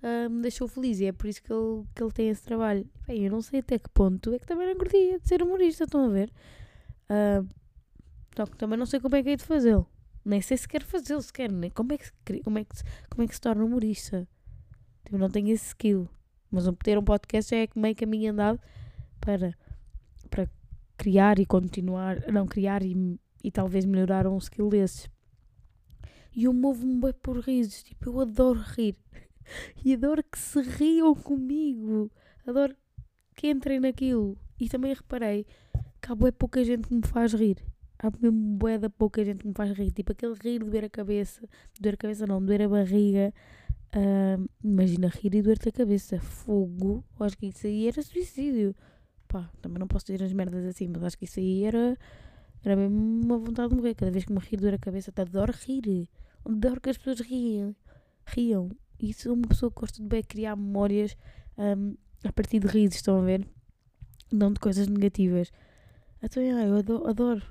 um, 0.06 0.42
deixa 0.42 0.68
feliz 0.68 1.00
e 1.00 1.06
é 1.06 1.12
por 1.12 1.28
isso 1.28 1.42
que 1.42 1.52
ele, 1.52 1.84
que 1.96 2.04
ele 2.04 2.12
tem 2.12 2.30
esse 2.30 2.44
trabalho. 2.44 2.88
Bem, 3.08 3.24
eu 3.24 3.32
não 3.32 3.42
sei 3.42 3.62
até 3.62 3.80
que 3.80 3.90
ponto 3.90 4.32
é 4.34 4.38
que 4.38 4.46
também 4.46 4.68
não 4.68 4.76
curtia 4.76 5.20
de 5.20 5.28
ser 5.28 5.42
humorista, 5.42 5.86
estão 5.86 6.06
a 6.06 6.10
ver? 6.10 6.32
Uh, 7.10 7.48
só 8.36 8.46
que 8.46 8.56
também 8.56 8.78
não 8.78 8.86
sei 8.86 9.00
como 9.00 9.16
é 9.16 9.24
que 9.24 9.30
é 9.30 9.36
de 9.36 9.44
fazê-lo. 9.44 9.90
Nem 10.24 10.42
sei 10.42 10.58
se 10.58 10.68
quer 10.68 10.84
fazê-lo 10.84 11.22
sequer, 11.22 11.52
nem 11.52 11.72
como 11.72 11.94
é, 11.94 11.98
que, 11.98 12.40
como, 12.44 12.60
é 12.60 12.64
que, 12.64 12.76
como 13.10 13.24
é 13.24 13.28
que 13.28 13.34
se 13.34 13.42
torna 13.42 13.64
humorista. 13.64 14.28
Tipo, 15.04 15.18
não 15.18 15.30
tenho 15.30 15.50
esse 15.50 15.68
skill. 15.68 16.08
Mas 16.52 16.66
ter 16.84 16.98
um 16.98 17.04
podcast 17.04 17.50
já 17.50 17.62
é 17.62 17.68
meio 17.76 17.96
caminho 17.96 18.32
andado 18.32 18.60
para, 19.20 19.56
para 20.30 20.48
criar 20.98 21.40
e 21.40 21.46
continuar, 21.46 22.32
não, 22.32 22.46
criar 22.46 22.84
e, 22.84 23.20
e 23.44 23.52
talvez 23.52 23.86
melhorar 23.86 24.28
um 24.28 24.38
skill 24.38 24.70
desses. 24.70 25.10
E 26.36 26.44
eu 26.44 26.54
movo-me 26.54 27.00
bem 27.00 27.14
por 27.24 27.40
risos, 27.40 27.82
tipo, 27.82 28.10
eu 28.10 28.20
adoro 28.20 28.60
rir. 28.60 28.96
E 29.84 29.94
adoro 29.94 30.24
que 30.24 30.38
se 30.38 30.62
riam 30.62 31.14
comigo. 31.16 32.12
Adoro 32.46 32.76
que 33.36 33.48
entrei 33.50 33.80
naquilo. 33.80 34.38
E 34.60 34.70
também 34.70 34.94
reparei 34.94 35.46
que 36.02 36.12
há 36.12 36.16
bué 36.16 36.32
pouca 36.32 36.64
gente 36.64 36.88
que 36.88 36.94
me 36.94 37.06
faz 37.06 37.34
rir. 37.34 37.58
Há 38.00 38.10
mesmo 38.22 38.58
bué 38.58 38.78
da 38.78 38.90
pouca 38.90 39.24
gente 39.24 39.40
que 39.40 39.48
me 39.48 39.54
faz 39.54 39.72
rir. 39.72 39.92
Tipo 39.92 40.12
aquele 40.12 40.36
rir, 40.36 40.64
doer 40.64 40.86
a 40.86 40.90
cabeça. 40.90 41.48
Doer 41.80 41.96
a 41.96 41.98
cabeça 41.98 42.28
não, 42.28 42.44
doer 42.44 42.64
a 42.64 42.70
barriga. 42.70 43.34
Uh, 43.96 44.50
imagina 44.64 45.08
rir 45.08 45.34
e 45.36 45.42
doer-te 45.42 45.70
a 45.70 45.72
cabeça. 45.72 46.20
Fogo. 46.20 47.04
Eu 47.20 47.26
acho 47.26 47.38
que 47.38 47.48
isso 47.48 47.68
aí 47.68 47.88
era 47.88 48.02
suicídio. 48.02 48.76
Pá, 49.28 49.50
também 49.62 49.80
não 49.80 49.88
posso 49.88 50.06
dizer 50.06 50.24
as 50.24 50.34
merdas 50.34 50.66
assim, 50.66 50.88
mas 50.88 51.04
acho 51.04 51.18
que 51.18 51.26
isso 51.26 51.40
aí 51.40 51.64
era, 51.64 51.98
era 52.64 52.76
mesmo 52.76 52.98
uma 53.24 53.38
vontade 53.38 53.70
de 53.70 53.76
morrer. 53.76 53.96
Cada 53.96 54.12
vez 54.12 54.26
que 54.26 54.34
me 54.34 54.40
rir, 54.40 54.58
doer 54.58 54.76
a 54.76 54.78
cabeça, 54.78 55.12
adoro 55.16 55.54
rir. 55.66 56.10
Adoro 56.46 56.80
que 56.80 56.90
as 56.90 56.98
pessoas 56.98 57.22
riem. 57.22 57.76
riam. 58.26 58.70
E 59.00 59.14
sou 59.14 59.34
uma 59.34 59.48
pessoa 59.48 59.72
que 59.72 59.80
gosta 59.80 60.02
de 60.02 60.08
bem 60.08 60.24
criar 60.24 60.56
memórias 60.56 61.16
um, 61.58 61.96
a 62.24 62.32
partir 62.32 62.60
de 62.60 62.68
risos, 62.68 62.96
estão 62.96 63.20
a 63.20 63.26
ver? 63.26 63.48
Não 64.32 64.52
de 64.52 64.60
coisas 64.60 64.88
negativas. 64.88 65.52
Então, 66.22 66.42
eu 66.42 66.78
adoro, 66.78 67.08
adoro. 67.08 67.44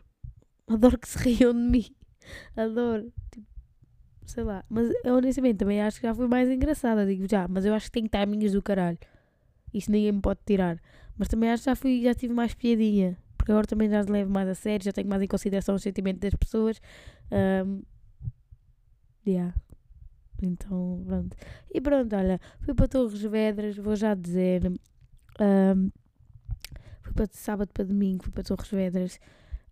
Adoro 0.66 0.98
que 0.98 1.08
se 1.08 1.18
riam 1.18 1.52
de 1.52 1.60
mim. 1.60 1.86
Adoro. 2.56 3.12
Tipo, 3.30 3.46
sei 4.26 4.44
lá. 4.44 4.64
Mas 4.68 4.90
honestamente 5.04 5.58
também 5.58 5.80
acho 5.82 6.00
que 6.00 6.06
já 6.06 6.14
foi 6.14 6.26
mais 6.26 6.48
engraçada. 6.48 7.06
Digo 7.06 7.26
já, 7.30 7.46
mas 7.46 7.64
eu 7.64 7.74
acho 7.74 7.86
que 7.86 7.92
tenho 7.92 8.08
timings 8.08 8.52
do 8.52 8.62
caralho. 8.62 8.98
Isso 9.72 9.90
ninguém 9.90 10.12
me 10.12 10.20
pode 10.20 10.40
tirar. 10.46 10.80
Mas 11.16 11.28
também 11.28 11.50
acho 11.50 11.62
que 11.62 11.70
já, 11.70 11.76
fui, 11.76 12.02
já 12.02 12.14
tive 12.14 12.32
mais 12.32 12.54
piadinha. 12.54 13.16
Porque 13.36 13.52
agora 13.52 13.66
também 13.66 13.90
já 13.90 14.00
levo 14.02 14.30
mais 14.30 14.48
a 14.48 14.54
sério, 14.54 14.84
já 14.84 14.92
tenho 14.92 15.08
mais 15.08 15.22
em 15.22 15.26
consideração 15.26 15.74
o 15.74 15.78
sentimento 15.78 16.18
das 16.18 16.34
pessoas. 16.34 16.80
Um, 17.30 17.82
yeah. 19.26 19.54
Então, 20.44 21.02
pronto. 21.06 21.36
E 21.72 21.80
pronto, 21.80 22.14
olha, 22.14 22.40
fui 22.60 22.74
para 22.74 22.88
Torres 22.88 23.22
Vedras, 23.22 23.76
vou 23.76 23.96
já 23.96 24.14
dizer. 24.14 24.70
Um, 25.40 25.90
fui 27.00 27.12
para 27.14 27.26
sábado 27.32 27.70
para 27.72 27.84
domingo, 27.84 28.24
fui 28.24 28.32
para 28.32 28.44
Torres 28.44 28.70
Vedras. 28.70 29.18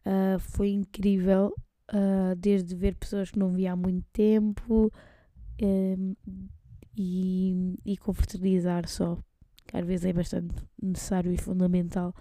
Uh, 0.07 0.39
foi 0.39 0.71
incrível, 0.71 1.55
uh, 1.93 2.35
desde 2.37 2.75
ver 2.75 2.95
pessoas 2.97 3.31
que 3.31 3.39
não 3.39 3.51
via 3.53 3.73
há 3.73 3.77
muito 3.77 4.05
tempo 4.13 4.91
um, 5.63 6.15
e, 6.97 7.79
e 7.85 7.97
confraternizar 7.99 8.89
só, 8.89 9.17
que 9.67 9.77
às 9.77 9.87
vezes 9.87 10.07
é 10.07 10.13
bastante 10.13 10.55
necessário 10.83 11.33
e 11.33 11.37
fundamental. 11.37 12.15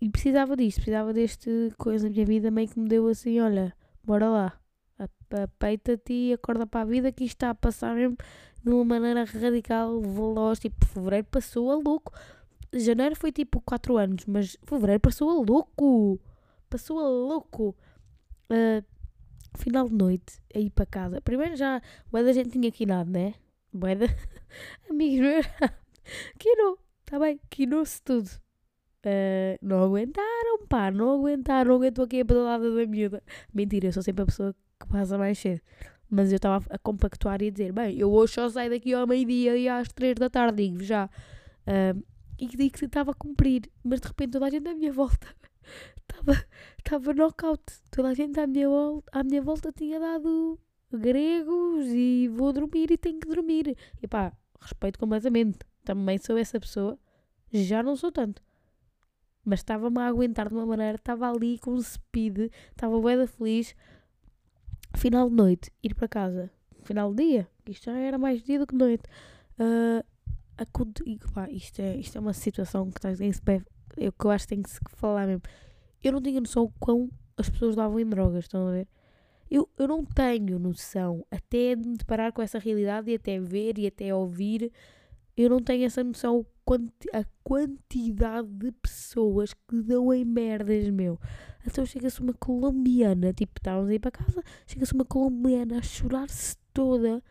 E 0.00 0.10
precisava 0.10 0.56
disto, 0.56 0.76
precisava 0.76 1.12
deste 1.12 1.70
coisa 1.78 2.08
na 2.08 2.14
minha 2.14 2.26
vida, 2.26 2.50
meio 2.50 2.68
que 2.68 2.78
me 2.78 2.88
deu 2.88 3.06
assim: 3.06 3.40
olha, 3.40 3.74
bora 4.04 4.28
lá 4.28 4.59
peita-te 5.58 6.12
e 6.12 6.32
acorda 6.32 6.66
para 6.66 6.80
a 6.80 6.84
vida 6.84 7.12
que 7.12 7.24
isto 7.24 7.36
está 7.36 7.50
a 7.50 7.54
passar 7.54 7.94
mesmo 7.94 8.16
de 8.62 8.70
uma 8.70 8.84
maneira 8.84 9.24
radical, 9.24 10.00
veloz. 10.00 10.58
Tipo, 10.58 10.84
fevereiro 10.86 11.26
passou 11.30 11.70
a 11.70 11.76
louco. 11.76 12.12
Janeiro 12.72 13.16
foi 13.16 13.32
tipo 13.32 13.60
4 13.60 13.96
anos, 13.96 14.26
mas 14.26 14.56
fevereiro 14.64 15.00
passou 15.00 15.30
a 15.30 15.34
louco. 15.34 16.20
Passou 16.68 16.98
a 16.98 17.08
louco. 17.08 17.74
Uh, 18.50 18.84
final 19.56 19.88
de 19.88 19.94
noite, 19.94 20.42
aí 20.54 20.70
para 20.70 20.86
casa. 20.86 21.20
Primeiro 21.20 21.56
já, 21.56 21.80
o 22.12 22.22
da 22.22 22.32
gente 22.32 22.50
tinha 22.50 22.70
quinado, 22.70 23.10
né? 23.10 23.34
Boeda, 23.72 24.06
amigos 24.90 25.20
meus, 25.20 25.46
quinou, 26.38 26.78
tá 27.04 27.18
bem, 27.18 27.40
quinou-se 27.48 28.02
tudo. 28.02 28.28
Uh, 29.06 29.56
não 29.62 29.84
aguentaram, 29.84 30.66
pá, 30.68 30.90
não 30.90 31.14
aguentaram, 31.14 31.70
não 31.70 31.76
aguentou 31.76 32.04
aqui 32.04 32.20
a 32.20 32.24
pedalada 32.24 32.74
da 32.74 32.86
miúda. 32.86 33.22
Mentira, 33.54 33.88
eu 33.88 33.92
sou 33.92 34.02
sempre 34.02 34.22
a 34.22 34.26
pessoa 34.26 34.54
que 34.80 34.86
passa 34.86 35.16
mais 35.18 35.38
cedo. 35.38 35.60
Mas 36.08 36.32
eu 36.32 36.36
estava 36.36 36.64
a 36.68 36.78
compactuar 36.78 37.40
e 37.42 37.48
a 37.48 37.50
dizer: 37.50 37.72
bem, 37.72 37.96
eu 37.96 38.10
hoje 38.10 38.34
só 38.34 38.48
saio 38.48 38.70
daqui 38.70 38.92
ao 38.92 39.06
meio-dia 39.06 39.56
e 39.56 39.68
às 39.68 39.88
três 39.92 40.16
da 40.16 40.28
tarde, 40.28 40.64
digo 40.64 40.82
já. 40.82 41.08
E 42.38 42.46
digo 42.48 42.76
que 42.76 42.84
estava 42.84 43.12
a 43.12 43.14
cumprir, 43.14 43.70
mas 43.84 44.00
de 44.00 44.08
repente 44.08 44.32
toda 44.32 44.46
a 44.46 44.50
gente 44.50 44.66
à 44.66 44.74
minha 44.74 44.92
volta 44.92 45.28
estava, 46.00 46.44
estava 46.78 47.12
knockout. 47.12 47.62
Toda 47.90 48.08
a 48.08 48.14
gente 48.14 48.40
à 48.40 48.46
minha, 48.46 48.66
à 49.12 49.22
minha 49.22 49.42
volta 49.42 49.70
tinha 49.70 50.00
dado 50.00 50.58
gregos 50.90 51.86
e 51.88 52.28
vou 52.28 52.52
dormir 52.52 52.90
e 52.90 52.98
tenho 52.98 53.20
que 53.20 53.28
dormir. 53.28 53.76
E 54.02 54.08
pá, 54.08 54.32
respeito 54.60 54.98
completamente. 54.98 55.58
Também 55.84 56.18
sou 56.18 56.36
essa 56.36 56.58
pessoa, 56.58 56.98
já 57.52 57.82
não 57.82 57.94
sou 57.94 58.10
tanto. 58.10 58.42
Mas 59.44 59.60
estava-me 59.60 59.98
a 59.98 60.06
aguentar 60.06 60.48
de 60.48 60.54
uma 60.54 60.66
maneira, 60.66 60.96
estava 60.96 61.30
ali 61.30 61.58
com 61.58 61.80
speed, 61.80 62.50
estava 62.70 62.98
bué 63.00 63.26
feliz 63.26 63.74
final 64.94 65.28
de 65.28 65.36
noite, 65.36 65.70
ir 65.82 65.94
para 65.94 66.08
casa, 66.08 66.50
final 66.84 67.14
de 67.14 67.24
dia, 67.24 67.48
isto 67.66 67.84
já 67.84 67.96
era 67.96 68.18
mais 68.18 68.42
dia 68.42 68.58
do 68.58 68.66
que 68.66 68.74
noite. 68.74 69.04
Uh, 69.58 70.04
pá, 71.32 71.48
isto, 71.50 71.80
é, 71.80 71.96
isto 71.96 72.16
é 72.16 72.20
uma 72.20 72.32
situação 72.32 72.90
que 72.90 73.00
tem 73.00 73.14
se 73.14 73.40
eu, 73.96 74.12
que 74.12 74.24
eu 74.24 74.30
acho 74.30 74.46
que 74.46 74.54
tem 74.54 74.62
que 74.62 74.70
se 74.70 74.80
falar 74.96 75.26
mesmo. 75.26 75.42
Eu 76.02 76.12
não 76.12 76.22
tinha 76.22 76.40
noção 76.40 76.72
quão 76.78 77.10
as 77.36 77.48
pessoas 77.48 77.76
davam 77.76 77.98
em 77.98 78.06
drogas, 78.06 78.44
estão 78.44 78.68
a 78.68 78.72
ver? 78.72 78.88
Eu, 79.50 79.68
eu 79.78 79.88
não 79.88 80.04
tenho 80.04 80.58
noção, 80.58 81.26
até 81.30 81.74
de 81.74 81.88
me 81.88 81.96
deparar 81.96 82.32
com 82.32 82.40
essa 82.40 82.58
realidade 82.58 83.10
e 83.10 83.14
até 83.14 83.40
ver 83.40 83.78
e 83.78 83.86
até 83.86 84.14
ouvir, 84.14 84.70
eu 85.36 85.50
não 85.50 85.60
tenho 85.60 85.84
essa 85.84 86.04
noção 86.04 86.46
a 87.12 87.24
quantidade 87.42 88.48
de 88.48 88.72
pessoas 88.72 89.52
que 89.52 89.82
dão 89.82 90.12
em 90.12 90.24
merdas, 90.24 90.88
meu. 90.90 91.18
Então 91.66 91.84
chega-se 91.84 92.20
uma 92.20 92.34
colombiana, 92.34 93.32
tipo, 93.32 93.52
estávamos 93.58 93.90
a 93.90 93.94
ir 93.94 93.98
para 93.98 94.10
casa, 94.10 94.42
chega-se 94.66 94.94
uma 94.94 95.04
colombiana 95.04 95.78
a 95.78 95.82
chorar-se 95.82 96.56
toda 96.72 97.22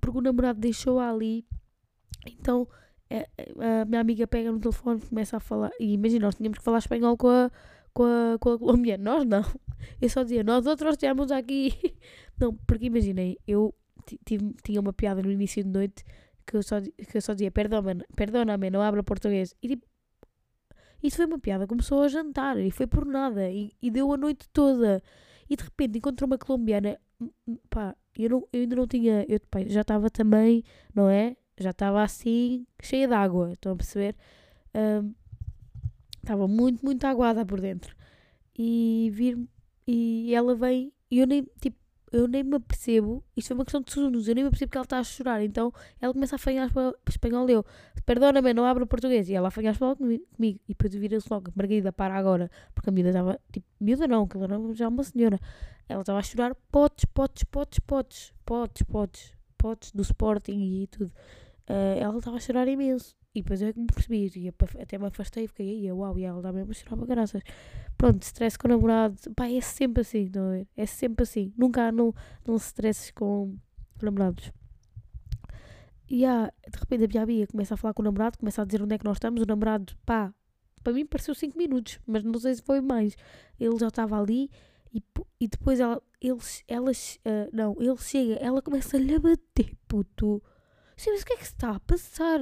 porque 0.00 0.18
o 0.18 0.22
namorado 0.22 0.60
deixou-a 0.60 1.10
ali. 1.10 1.46
Então 2.26 2.68
é, 3.08 3.28
é, 3.36 3.80
a 3.82 3.84
minha 3.84 4.00
amiga 4.00 4.26
pega 4.26 4.50
no 4.50 4.60
telefone, 4.60 5.00
começa 5.00 5.36
a 5.36 5.40
falar. 5.40 5.70
E 5.78 5.92
imagina, 5.92 6.26
nós 6.26 6.34
tínhamos 6.34 6.58
que 6.58 6.64
falar 6.64 6.78
espanhol 6.78 7.16
com 7.16 7.28
a, 7.28 7.50
com 7.92 8.04
a, 8.04 8.38
com 8.38 8.50
a 8.50 8.58
colombiana. 8.58 9.02
Nós 9.04 9.24
não. 9.24 9.44
Eu 10.00 10.08
só 10.08 10.22
dizia, 10.22 10.42
nós 10.42 10.66
outros 10.66 10.96
temos 10.96 11.30
aqui. 11.30 11.74
Não, 12.36 12.52
porque 12.66 12.86
imaginei, 12.86 13.38
eu 13.46 13.72
tinha 14.64 14.80
uma 14.80 14.92
piada 14.92 15.22
no 15.22 15.30
início 15.30 15.62
de 15.62 15.70
noite 15.70 16.04
que 16.46 16.56
eu 16.56 16.62
só, 16.62 16.80
que 16.80 17.16
eu 17.16 17.22
só 17.22 17.32
dizia, 17.32 17.50
perdona-me, 17.50 18.04
perdona 18.16 18.56
não 18.56 18.82
hablo 18.82 19.02
português. 19.02 19.54
E 19.62 19.68
tipo, 19.68 19.86
isso 21.02 21.16
foi 21.16 21.26
uma 21.26 21.38
piada, 21.38 21.66
começou 21.66 22.02
a 22.02 22.08
jantar 22.08 22.58
e 22.58 22.70
foi 22.70 22.86
por 22.86 23.04
nada 23.04 23.50
e, 23.50 23.72
e 23.80 23.90
deu 23.90 24.12
a 24.12 24.16
noite 24.16 24.48
toda. 24.52 25.02
E 25.48 25.56
de 25.56 25.64
repente 25.64 25.98
encontrou 25.98 26.26
uma 26.26 26.38
colombiana, 26.38 26.98
hum, 27.20 27.30
hum, 27.46 27.58
pá, 27.68 27.94
eu, 28.18 28.30
não, 28.30 28.48
eu 28.52 28.60
ainda 28.62 28.76
não 28.76 28.86
tinha, 28.86 29.24
eu 29.28 29.38
pá, 29.50 29.62
já 29.64 29.82
estava 29.82 30.10
também, 30.10 30.64
não 30.94 31.08
é? 31.08 31.36
Já 31.58 31.70
estava 31.70 32.02
assim, 32.02 32.66
cheia 32.82 33.06
de 33.06 33.14
água, 33.14 33.52
estão 33.52 33.72
a 33.72 33.76
perceber? 33.76 34.16
Estava 36.22 36.44
um, 36.44 36.48
muito, 36.48 36.84
muito 36.84 37.04
aguada 37.06 37.44
por 37.44 37.60
dentro. 37.60 37.94
E 38.56 39.10
vir 39.12 39.38
e 39.86 40.34
ela 40.34 40.54
vem, 40.54 40.92
e 41.10 41.18
eu 41.18 41.26
nem, 41.26 41.46
tipo, 41.60 41.76
eu 42.14 42.28
nem 42.28 42.44
me 42.44 42.56
apercebo, 42.56 43.24
isto 43.36 43.52
é 43.52 43.54
uma 43.54 43.64
questão 43.64 43.80
de 43.80 43.92
segundos, 43.92 44.28
eu 44.28 44.34
nem 44.36 44.44
me 44.44 44.48
apercebo 44.48 44.70
que 44.70 44.78
ela 44.78 44.84
está 44.84 44.98
a 45.00 45.04
chorar, 45.04 45.42
então 45.42 45.72
ela 46.00 46.12
começa 46.12 46.36
a 46.36 46.36
afanhar 46.36 46.70
espanhol, 47.08 47.48
eu, 47.50 47.64
perdona-me, 48.06 48.54
não 48.54 48.64
abro 48.64 48.86
português, 48.86 49.28
e 49.28 49.34
ela 49.34 49.48
afanha 49.48 49.72
espanhol 49.72 49.96
comigo, 49.96 50.24
e 50.40 50.60
depois 50.68 50.94
vira-se 50.94 51.26
logo, 51.28 51.50
Margarida, 51.56 51.92
para 51.92 52.14
agora, 52.14 52.48
porque 52.72 52.88
a 52.88 52.92
miúda 52.92 53.08
estava, 53.08 53.40
tipo, 53.52 53.66
miúda 53.80 54.06
não, 54.06 54.28
que 54.28 54.36
ela 54.36 54.46
era 54.46 54.74
já 54.74 54.88
uma 54.88 55.02
senhora, 55.02 55.40
ela 55.88 56.02
estava 56.02 56.20
a 56.20 56.22
chorar, 56.22 56.54
potes, 56.70 57.04
potes, 57.04 57.42
potes, 57.42 57.80
potes, 57.80 58.32
potes, 58.46 58.82
potes, 58.84 59.32
potes 59.58 59.90
do 59.90 60.02
Sporting 60.02 60.82
e 60.82 60.86
tudo, 60.86 61.12
uh, 61.68 61.98
ela 61.98 62.16
estava 62.18 62.36
a 62.36 62.40
chorar 62.40 62.68
imenso, 62.68 63.16
e 63.34 63.42
depois 63.42 63.60
eu 63.60 63.68
é 63.68 63.72
que 63.72 63.80
me 63.80 63.86
percebi, 63.86 64.30
e 64.36 64.48
até 64.80 64.96
me 64.96 65.06
afastei 65.06 65.44
e 65.44 65.48
fiquei 65.48 65.68
aí, 65.68 65.92
uau, 65.92 66.16
e 66.18 66.22
ela 66.22 66.40
dá 66.40 66.52
mesmo 66.52 66.70
a 66.70 66.74
chorar 66.74 66.96
para 66.96 67.06
graças. 67.06 67.42
Pronto, 67.96 68.22
stress 68.22 68.56
com 68.56 68.68
o 68.68 68.70
namorado, 68.70 69.16
pá, 69.34 69.48
é 69.50 69.60
sempre 69.60 70.02
assim, 70.02 70.30
não 70.32 70.52
é? 70.52 70.66
É 70.76 70.86
sempre 70.86 71.24
assim. 71.24 71.52
Nunca 71.56 71.90
não, 71.90 72.14
não 72.46 72.54
stresses 72.56 73.10
com, 73.10 73.56
namorados. 74.00 74.52
E 76.08 76.24
há, 76.24 76.46
de 76.46 76.78
repente 76.78 77.04
a 77.04 77.08
minha 77.08 77.22
amiga 77.22 77.46
começa 77.48 77.74
a 77.74 77.76
falar 77.76 77.92
com 77.92 78.02
o 78.02 78.04
namorado, 78.04 78.38
começa 78.38 78.62
a 78.62 78.64
dizer 78.64 78.82
onde 78.82 78.94
é 78.94 78.98
que 78.98 79.04
nós 79.04 79.16
estamos, 79.16 79.42
o 79.42 79.46
namorado, 79.46 79.96
pá, 80.06 80.32
para 80.84 80.92
mim 80.92 81.04
pareceu 81.04 81.34
5 81.34 81.58
minutos, 81.58 81.98
mas 82.06 82.22
não 82.22 82.38
sei 82.38 82.54
se 82.54 82.62
foi 82.62 82.80
mais. 82.80 83.16
Ele 83.58 83.76
já 83.78 83.88
estava 83.88 84.20
ali 84.20 84.50
e, 84.92 85.02
e 85.40 85.48
depois 85.48 85.80
ela, 85.80 86.00
eles, 86.20 86.62
elas, 86.68 87.18
uh, 87.26 87.50
não, 87.52 87.74
ele 87.80 87.96
chega, 87.96 88.34
ela 88.34 88.62
começa-lhe 88.62 89.14
a 89.14 89.18
bater, 89.18 89.74
puto. 89.88 90.40
Sim, 90.96 91.10
mas 91.10 91.22
o 91.22 91.26
que 91.26 91.32
é 91.32 91.36
que 91.36 91.46
se 91.46 91.54
está 91.54 91.70
a 91.70 91.80
passar? 91.80 92.38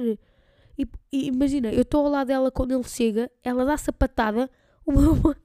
E, 0.77 0.87
e 1.11 1.27
imagina, 1.27 1.71
eu 1.71 1.83
estou 1.83 2.05
ao 2.05 2.11
lado 2.11 2.27
dela 2.27 2.51
quando 2.51 2.73
ele 2.73 2.83
chega, 2.83 3.31
ela 3.43 3.63
dá 3.65 3.77
sapatada, 3.77 4.49
meu... 4.87 5.35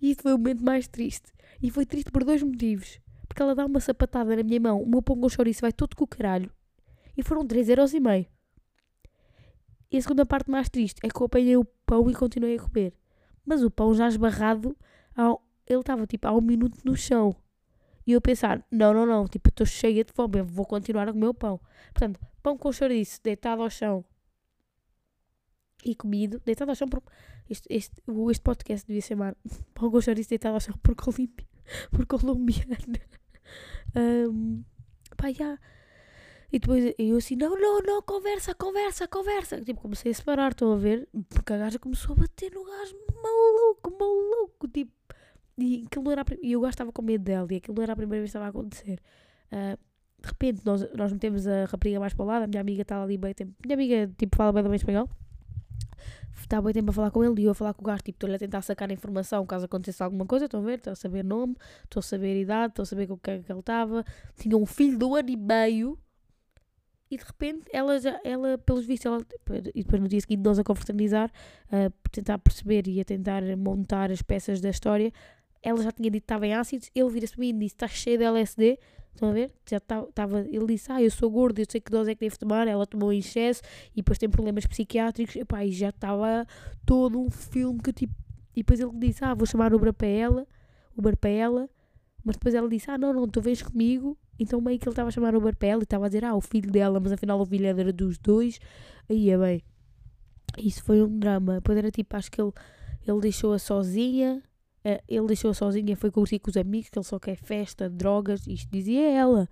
e 0.00 0.10
isso 0.10 0.22
foi 0.22 0.34
o 0.34 0.38
momento 0.38 0.64
mais 0.64 0.88
triste. 0.88 1.32
E 1.62 1.70
foi 1.70 1.84
triste 1.84 2.10
por 2.10 2.24
dois 2.24 2.42
motivos. 2.42 3.00
Porque 3.28 3.42
ela 3.42 3.54
dá 3.54 3.64
uma 3.66 3.80
sapatada 3.80 4.34
na 4.34 4.42
minha 4.42 4.60
mão, 4.60 4.82
o 4.82 4.88
meu 4.88 5.02
pão 5.02 5.18
com 5.18 5.28
chouriço 5.28 5.60
vai 5.60 5.72
todo 5.72 5.94
com 5.94 6.04
o 6.04 6.06
caralho. 6.06 6.50
E 7.16 7.22
foram 7.22 7.46
3,5€. 7.46 8.26
E 9.92 9.96
a 9.96 10.02
segunda 10.02 10.24
parte 10.24 10.50
mais 10.50 10.68
triste 10.68 11.00
é 11.02 11.08
que 11.08 11.20
eu 11.20 11.26
apanhei 11.26 11.56
o 11.56 11.64
pão 11.84 12.08
e 12.08 12.14
continuei 12.14 12.56
a 12.56 12.62
comer. 12.62 12.94
Mas 13.44 13.62
o 13.62 13.70
pão 13.70 13.94
já 13.94 14.08
esbarrado, 14.08 14.76
ao... 15.14 15.44
ele 15.66 15.80
estava 15.80 16.06
tipo 16.06 16.26
há 16.26 16.32
um 16.32 16.40
minuto 16.40 16.78
no 16.84 16.96
chão. 16.96 17.34
E 18.06 18.12
eu 18.12 18.20
pensar, 18.20 18.64
não, 18.70 18.94
não, 18.94 19.04
não, 19.04 19.26
tipo, 19.26 19.48
estou 19.48 19.66
cheia 19.66 20.04
de 20.04 20.12
fome, 20.12 20.42
vou 20.42 20.64
continuar 20.64 21.08
a 21.08 21.12
comer 21.12 21.28
o 21.28 21.34
pão. 21.34 21.60
Portanto, 21.92 22.18
pão 22.42 22.56
com 22.56 22.72
chouriço, 22.72 23.20
deitado 23.22 23.62
ao 23.62 23.70
chão, 23.70 24.04
e 25.84 25.94
comido, 25.94 26.40
deitado 26.44 26.70
ao 26.70 26.74
chão. 26.74 26.88
Por, 26.88 27.02
este, 27.48 27.66
este, 27.70 27.94
este 28.30 28.42
podcast 28.42 28.86
devia 28.86 29.02
chamar 29.02 29.36
com 29.74 30.00
chouriço 30.00 30.28
deitado 30.28 30.54
ao 30.54 30.60
chão 30.60 30.74
por, 30.82 30.94
Colímbia, 30.94 31.46
por 31.90 32.06
colombiana. 32.06 32.78
um, 34.30 34.62
pá, 35.16 35.32
já. 35.32 35.58
E 36.52 36.58
depois 36.58 36.94
eu 36.98 37.16
assim, 37.16 37.36
não, 37.36 37.56
não, 37.56 37.80
não, 37.80 38.02
conversa, 38.02 38.54
conversa, 38.54 39.06
conversa. 39.06 39.60
Tipo, 39.60 39.80
comecei 39.80 40.10
a 40.10 40.14
separar, 40.14 40.50
estão 40.50 40.72
a 40.72 40.76
ver? 40.76 41.08
Porque 41.28 41.52
a 41.52 41.58
gaja 41.58 41.78
começou 41.78 42.12
a 42.12 42.20
bater 42.20 42.52
no 42.52 42.64
gajo 42.64 42.96
maluco, 43.22 43.96
maluco. 43.98 44.68
Tipo, 44.68 44.92
e 45.56 45.84
aquilo 45.86 46.04
não 46.04 46.12
era 46.12 46.24
E 46.42 46.52
eu 46.52 46.60
gajo 46.60 46.70
estava 46.70 46.92
com 46.92 47.02
medo 47.02 47.22
dela 47.22 47.46
e 47.52 47.56
aquilo 47.56 47.76
não 47.76 47.82
era 47.84 47.92
a 47.92 47.96
primeira 47.96 48.20
vez 48.20 48.32
que 48.32 48.36
estava 48.36 48.46
a 48.46 48.48
acontecer. 48.48 49.00
Uh, 49.52 49.78
de 50.20 50.28
repente 50.28 50.62
nós, 50.64 50.92
nós 50.94 51.12
metemos 51.12 51.46
a 51.46 51.64
rapariga 51.66 52.00
mais 52.00 52.12
para 52.12 52.24
o 52.24 52.26
lado, 52.26 52.42
a 52.42 52.46
minha 52.46 52.60
amiga 52.60 52.82
está 52.82 53.02
ali 53.02 53.16
bem 53.16 53.32
tempo. 53.32 53.52
Minha 53.64 53.74
amiga, 53.74 54.12
tipo, 54.18 54.36
fala 54.36 54.52
bem, 54.52 54.62
bem 54.64 54.74
espanhol. 54.74 55.08
Está 56.40 56.60
bem 56.60 56.72
tempo 56.72 56.90
a 56.90 56.92
falar 56.92 57.10
com 57.10 57.24
ele 57.24 57.42
e 57.42 57.44
eu 57.44 57.52
a 57.52 57.54
falar 57.54 57.74
com 57.74 57.82
o 57.82 57.86
gajo, 57.86 58.02
tipo, 58.02 58.16
estou-lhe 58.16 58.34
a 58.34 58.38
tentar 58.38 58.62
sacar 58.62 58.90
informação 58.90 59.46
caso 59.46 59.66
acontecesse 59.66 60.02
alguma 60.02 60.26
coisa, 60.26 60.46
estão 60.46 60.60
a 60.60 60.64
ver? 60.64 60.78
Estou 60.78 60.92
a 60.92 60.96
saber 60.96 61.22
nome, 61.22 61.56
estou 61.84 62.00
a 62.00 62.02
saber 62.02 62.40
idade, 62.40 62.72
estou 62.72 62.82
a 62.82 62.86
saber 62.86 63.06
com 63.06 63.14
o 63.14 63.18
que 63.18 63.30
é 63.30 63.38
que 63.38 63.52
ele 63.52 63.60
estava. 63.60 64.04
Tinha 64.36 64.56
um 64.56 64.66
filho 64.66 64.98
de 64.98 65.04
um 65.04 65.14
ano 65.14 65.30
e 65.30 65.36
meio 65.36 65.98
e 67.10 67.16
de 67.16 67.24
repente 67.24 67.64
ela, 67.72 67.98
já, 67.98 68.20
ela 68.24 68.56
pelos 68.58 68.86
vistos, 68.86 69.06
ela, 69.06 69.26
e 69.74 69.82
depois 69.82 70.00
no 70.00 70.08
dia 70.08 70.20
seguinte 70.20 70.42
nós 70.42 70.58
a 70.58 70.64
confraternizar, 70.64 71.30
a 71.70 71.90
tentar 72.10 72.38
perceber 72.38 72.86
e 72.86 73.00
a 73.00 73.04
tentar 73.04 73.42
montar 73.56 74.10
as 74.10 74.22
peças 74.22 74.60
da 74.60 74.70
história, 74.70 75.12
ela 75.62 75.82
já 75.82 75.90
tinha 75.90 76.10
dito 76.10 76.22
que 76.22 76.24
estava 76.24 76.46
em 76.46 76.54
ácidos, 76.54 76.90
ele 76.94 77.10
vira-se 77.10 77.34
para 77.34 77.40
mim 77.40 77.48
e 77.50 77.52
disse, 77.52 77.74
está 77.74 77.88
cheio 77.88 78.18
de 78.18 78.24
LSD, 78.24 78.78
estão 79.20 79.30
a 79.30 79.32
ver? 79.32 79.52
Já 79.68 79.76
estava, 79.76 80.40
ele 80.40 80.66
disse, 80.66 80.90
ah, 80.90 81.02
eu 81.02 81.10
sou 81.10 81.30
gordo, 81.30 81.58
eu 81.58 81.66
sei 81.68 81.80
que 81.80 81.90
dose 81.90 82.10
é 82.10 82.14
que 82.14 82.20
devo 82.20 82.38
tomar, 82.38 82.66
ela 82.66 82.86
tomou 82.86 83.12
em 83.12 83.18
excesso 83.18 83.62
e 83.92 83.96
depois 83.96 84.18
tem 84.18 84.28
problemas 84.28 84.66
psiquiátricos, 84.66 85.36
e 85.36 85.44
pá, 85.44 85.64
e 85.64 85.72
já 85.72 85.90
estava 85.90 86.46
todo 86.84 87.20
um 87.20 87.30
filme 87.30 87.80
que 87.80 87.92
tipo, 87.92 88.14
e 88.54 88.62
depois 88.62 88.80
ele 88.80 88.92
disse, 88.94 89.24
ah, 89.24 89.34
vou 89.34 89.46
chamar 89.46 89.72
Uber 89.72 89.92
para 89.92 90.08
ela, 90.08 90.46
Uber 90.96 91.16
para 91.16 91.30
ela, 91.30 91.70
mas 92.24 92.36
depois 92.36 92.54
ela 92.54 92.68
disse, 92.68 92.90
ah, 92.90 92.98
não, 92.98 93.12
não, 93.12 93.28
tu 93.28 93.40
vens 93.40 93.62
comigo, 93.62 94.18
então 94.40 94.58
meio 94.58 94.78
que 94.78 94.88
ele 94.88 94.92
estava 94.92 95.08
a 95.08 95.12
chamar 95.12 95.36
o 95.36 95.40
Barpel 95.40 95.80
e 95.80 95.82
estava 95.82 96.06
a 96.06 96.08
dizer, 96.08 96.24
ah, 96.24 96.34
o 96.34 96.40
filho 96.40 96.70
dela, 96.70 96.98
mas 96.98 97.12
afinal 97.12 97.38
o 97.38 97.44
filho 97.44 97.66
era 97.66 97.92
dos 97.92 98.16
dois. 98.16 98.58
Aí 99.08 99.28
é 99.28 99.36
bem. 99.36 99.62
Isso 100.56 100.82
foi 100.82 101.02
um 101.02 101.18
drama. 101.18 101.56
Depois 101.56 101.76
era 101.76 101.90
tipo, 101.90 102.16
acho 102.16 102.30
que 102.30 102.40
ele, 102.40 102.52
ele 103.06 103.20
deixou-a 103.20 103.58
sozinha. 103.58 104.42
Eh, 104.84 105.02
ele 105.08 105.26
deixou-a 105.26 105.54
sozinha, 105.54 105.96
foi 105.96 106.10
curtir 106.10 106.38
com 106.38 106.50
os 106.50 106.56
amigos, 106.56 106.88
que 106.88 106.98
ele 106.98 107.04
só 107.04 107.18
quer 107.18 107.36
festa, 107.36 107.88
drogas, 107.88 108.46
isto 108.46 108.70
dizia 108.70 109.10
ela. 109.10 109.48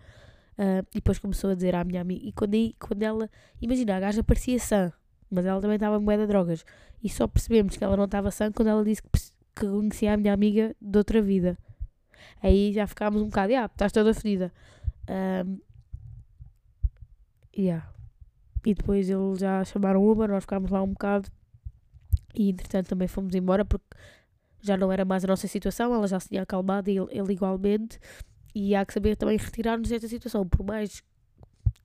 Uh, 0.58 0.82
e 0.90 0.94
depois 0.94 1.18
começou 1.20 1.50
a 1.50 1.54
dizer 1.54 1.75
à 1.75 1.85
minha 1.85 2.00
amiga. 2.00 2.26
E 2.26 2.32
quando, 2.32 2.56
quando 2.80 3.02
ela. 3.02 3.30
Imagina, 3.61 3.97
a 3.97 4.00
gaja 4.00 4.25
parecia 4.25 4.58
sã, 4.58 4.92
mas 5.30 5.47
ela 5.47 5.61
também 5.61 5.76
estava 5.76 6.00
moeda 6.00 6.23
de 6.23 6.28
drogas. 6.28 6.64
E 7.02 7.08
só 7.08 7.28
percebemos 7.28 7.76
que 7.76 7.85
ela 7.85 7.97
não 7.97 8.06
estava 8.06 8.30
sã 8.30 8.50
quando 8.50 8.68
ela 8.68 8.85
disse 8.85 9.02
que, 9.02 9.08
que 9.54 9.66
conhecia 9.66 10.14
a 10.14 10.16
minha 10.16 10.32
amiga 10.32 10.75
de 10.80 10.99
outra 10.99 11.23
vida. 11.23 11.56
Aí 12.42 12.73
já 12.73 12.87
ficámos 12.87 13.23
um 13.23 13.26
bocado, 13.26 13.54
ah, 13.54 13.66
estás 13.66 13.92
toda 13.92 14.12
fedida. 14.12 14.52
Um, 15.08 15.58
yeah. 17.56 17.88
E 18.66 18.75
depois 18.75 19.08
eles 19.08 19.38
já 19.38 19.64
chamaram 19.64 20.04
Uber, 20.04 20.28
nós 20.28 20.42
ficámos 20.42 20.70
lá 20.73 20.82
um 20.82 20.88
bocado 20.88 21.30
e 22.35 22.50
entretanto 22.50 22.88
também 22.88 23.08
fomos 23.08 23.35
embora 23.35 23.64
porque 23.64 23.87
já 24.61 24.77
não 24.77 24.91
era 24.91 25.05
mais 25.05 25.25
a 25.25 25.29
nossa 25.29 25.47
situação, 25.47 25.95
ela 25.95 26.07
já 26.07 26.19
se 26.21 26.29
tinha 26.29 26.43
acalmado 26.43 26.91
ele, 26.91 27.07
ele 27.11 27.33
igualmente. 27.33 27.99
E 28.55 28.75
há 28.75 28.85
que 28.85 28.93
saber 28.93 29.17
também 29.17 29.37
retirar-nos 29.37 29.88
desta 29.88 30.09
situação, 30.09 30.47
por 30.47 30.65
mais 30.65 31.03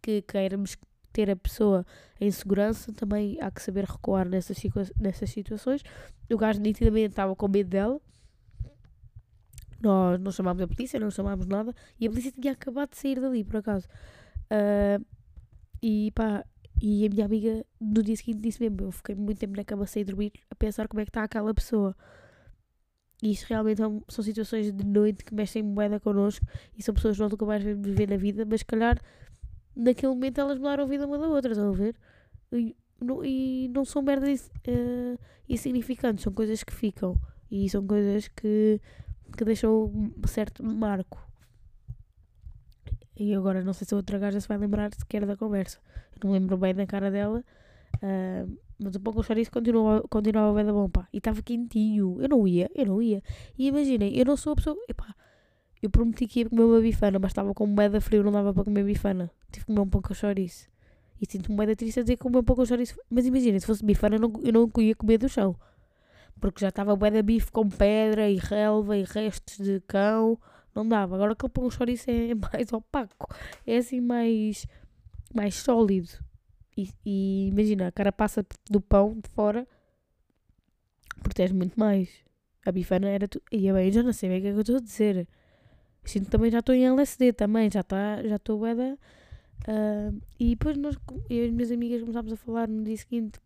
que 0.02 0.22
queiramos 0.22 0.78
ter 1.12 1.30
a 1.30 1.36
pessoa 1.36 1.86
em 2.20 2.32
segurança, 2.32 2.92
também 2.94 3.38
há 3.40 3.52
que 3.52 3.62
saber 3.62 3.86
recuar 3.86 4.28
nessas, 4.28 4.58
nessas 5.00 5.30
situações. 5.30 5.84
O 6.32 6.38
gajo 6.38 6.60
nitidamente 6.60 7.10
estava 7.10 7.36
com 7.36 7.48
medo 7.48 7.70
dela, 7.70 8.02
nós 9.84 10.20
não 10.20 10.32
chamámos 10.32 10.64
a 10.64 10.68
polícia, 10.68 11.00
não 11.00 11.12
chamámos 11.12 11.46
nada. 11.46 11.76
E 12.00 12.08
a 12.08 12.10
polícia 12.10 12.32
tinha 12.32 12.54
acabado 12.54 12.92
de 12.92 12.98
sair 12.98 13.20
dali, 13.20 13.44
por 13.44 13.58
acaso. 13.58 13.88
Uh, 14.46 15.06
e 15.82 16.12
pá, 16.12 16.46
e 16.82 17.06
a 17.06 17.10
minha 17.10 17.26
amiga 17.26 17.66
no 17.80 18.02
dia 18.02 18.16
seguinte 18.16 18.40
disse 18.40 18.62
mesmo: 18.62 18.88
Eu 18.88 18.92
fiquei 18.92 19.14
muito 19.14 19.40
tempo 19.40 19.58
na 19.58 19.64
cama 19.64 19.86
sem 19.86 20.06
dormir 20.06 20.32
a 20.50 20.56
pensar 20.56 20.88
como 20.88 21.02
é 21.02 21.06
que 21.06 21.10
está 21.10 21.24
aquela 21.24 21.54
pessoa. 21.54 21.96
Isto 23.32 23.48
realmente 23.48 23.78
são, 23.78 24.04
são 24.10 24.24
situações 24.24 24.72
de 24.72 24.84
noite 24.84 25.24
que 25.24 25.34
mexem 25.34 25.64
moeda 25.64 25.98
connosco 25.98 26.46
e 26.78 26.84
são 26.84 26.94
pessoas 26.94 27.16
que 27.16 27.22
nós 27.22 27.32
nunca 27.32 27.46
mais 27.46 27.64
viver 27.64 28.10
na 28.10 28.18
vida, 28.18 28.46
mas 28.46 28.60
se 28.60 28.66
calhar 28.66 29.00
naquele 29.74 30.14
momento 30.14 30.42
elas 30.42 30.58
mudaram 30.58 30.84
a 30.84 30.88
vida 30.88 31.08
uma 31.08 31.18
da 31.18 31.28
outra, 31.28 31.52
estão 31.52 31.70
a 31.70 31.74
ver? 31.74 31.96
E 32.52 32.76
não, 33.00 33.24
e 33.24 33.70
não 33.74 33.86
são 33.86 34.02
merdas 34.02 34.52
uh, 34.68 35.20
insignificantes, 35.48 36.24
são 36.24 36.34
coisas 36.34 36.64
que 36.64 36.74
ficam 36.74 37.16
e 37.50 37.70
são 37.70 37.86
coisas 37.88 38.28
que 38.28 38.82
que 39.38 39.46
deixou 39.46 39.90
um 39.90 40.28
certo 40.28 40.64
marco. 40.64 41.18
E 43.16 43.34
agora 43.34 43.64
não 43.64 43.74
sei 43.74 43.88
se 43.88 43.94
a 43.94 43.98
outra 43.98 44.20
gaja 44.20 44.40
se 44.40 44.48
vai 44.48 44.58
lembrar 44.58 44.94
sequer 44.94 45.26
da 45.26 45.38
conversa. 45.38 45.80
Eu 46.14 46.28
não 46.28 46.34
lembro 46.34 46.58
bem 46.58 46.74
da 46.76 46.86
cara 46.86 47.10
dela. 47.10 47.44
Uh, 48.04 48.58
mas 48.78 48.96
o 48.96 49.00
pão 49.00 49.14
com 49.14 49.24
chouriço 49.24 49.50
continuava, 49.50 50.04
continuava 50.10 50.54
bem 50.54 50.66
da 50.66 50.74
bom, 50.74 50.90
pá. 50.90 51.08
E 51.14 51.18
estava 51.18 51.42
quentinho. 51.42 52.22
Eu 52.22 52.28
não 52.28 52.48
ia, 52.48 52.70
eu 52.76 52.86
não 52.86 53.02
ia. 53.02 53.24
E 53.58 53.68
imaginem, 53.68 54.16
eu 54.18 54.26
não 54.26 54.36
sou 54.36 54.54
a 54.54 54.56
pessoa. 54.56 54.76
Epá, 54.90 55.16
eu 55.82 55.90
prometi 55.90 56.28
que 56.28 56.42
ia 56.42 56.50
comer 56.50 56.64
uma 56.64 56.82
bifana, 56.82 57.18
mas 57.20 57.32
estava 57.32 57.54
com 57.54 57.66
moeda 57.66 58.02
frio, 58.02 58.24
não 58.24 58.32
dava 58.32 58.54
para 58.54 58.66
comer 58.66 58.84
bifana. 58.84 59.32
Tive 59.52 59.66
que 59.66 59.68
comer 59.68 59.80
um 59.80 59.90
pão 59.90 60.02
com 60.02 60.14
chouriço. 60.14 60.68
E 61.22 61.26
sinto-me 61.26 61.56
moeda 61.56 61.76
triste 61.76 62.00
a 62.00 62.04
dizer 62.04 62.18
que 62.18 62.24
comer 62.24 62.40
um 62.40 62.44
pão 62.44 62.56
com 62.56 62.66
chouriço. 62.66 62.96
Mas 63.10 63.26
imaginem, 63.26 63.60
se 63.60 63.66
fosse 63.66 63.86
bifana, 63.86 64.18
eu 64.18 64.20
não, 64.20 64.34
eu 64.44 64.52
não 64.52 64.70
ia 64.82 64.96
comer 64.96 65.18
do 65.18 65.30
chão 65.30 65.56
porque 66.44 66.60
já 66.60 66.68
estava 66.68 66.94
bué 66.94 67.22
bife 67.22 67.50
com 67.54 67.70
pedra 67.70 68.30
e 68.30 68.36
relva 68.36 68.98
e 68.98 69.04
restos 69.04 69.58
de 69.66 69.80
cão, 69.88 70.38
não 70.76 70.86
dava. 70.86 71.16
Agora 71.16 71.32
aquele 71.32 71.50
pão 71.50 71.72
chouriço 71.72 72.12
é 72.12 72.36
mais 72.52 72.74
opaco, 72.74 73.34
é 73.66 73.78
assim 73.78 74.02
mais, 74.02 74.68
mais 75.34 75.56
sólido. 75.56 76.10
E, 76.76 77.48
imagina, 77.48 77.88
a 77.88 77.92
cara 77.92 78.12
passa 78.12 78.46
do 78.70 78.82
pão 78.82 79.20
de 79.20 79.30
fora, 79.30 79.68
protege 81.22 81.54
muito 81.54 81.80
mais. 81.80 82.10
A 82.66 82.72
bifana 82.72 83.10
era 83.10 83.28
tudo. 83.28 83.44
E 83.52 83.72
bem, 83.72 83.92
já 83.92 84.04
não 84.04 84.14
sei 84.14 84.30
bem 84.30 84.40
o 84.40 84.42
que 84.42 84.48
é 84.48 84.52
que 84.52 84.58
eu 84.58 84.62
estou 84.62 84.78
a 84.78 84.80
dizer. 84.80 85.28
Sinto 86.06 86.30
também 86.30 86.52
já 86.52 86.60
estou 86.60 86.76
em 86.76 86.86
LSD 86.86 87.34
também, 87.34 87.70
já 87.72 87.82
está, 87.82 88.22
já 88.24 88.36
estou 88.36 88.60
bué. 88.60 88.74
Uh, 88.74 90.22
e 90.40 90.50
depois 90.50 90.78
nós, 90.78 90.96
eu 91.30 91.44
e 91.44 91.46
as 91.46 91.52
minhas 91.52 91.72
amigas 91.72 92.02
começámos 92.02 92.34
a 92.34 92.36
falar 92.36 92.68
no 92.68 92.84
dia 92.84 92.98
seguinte 92.98 93.40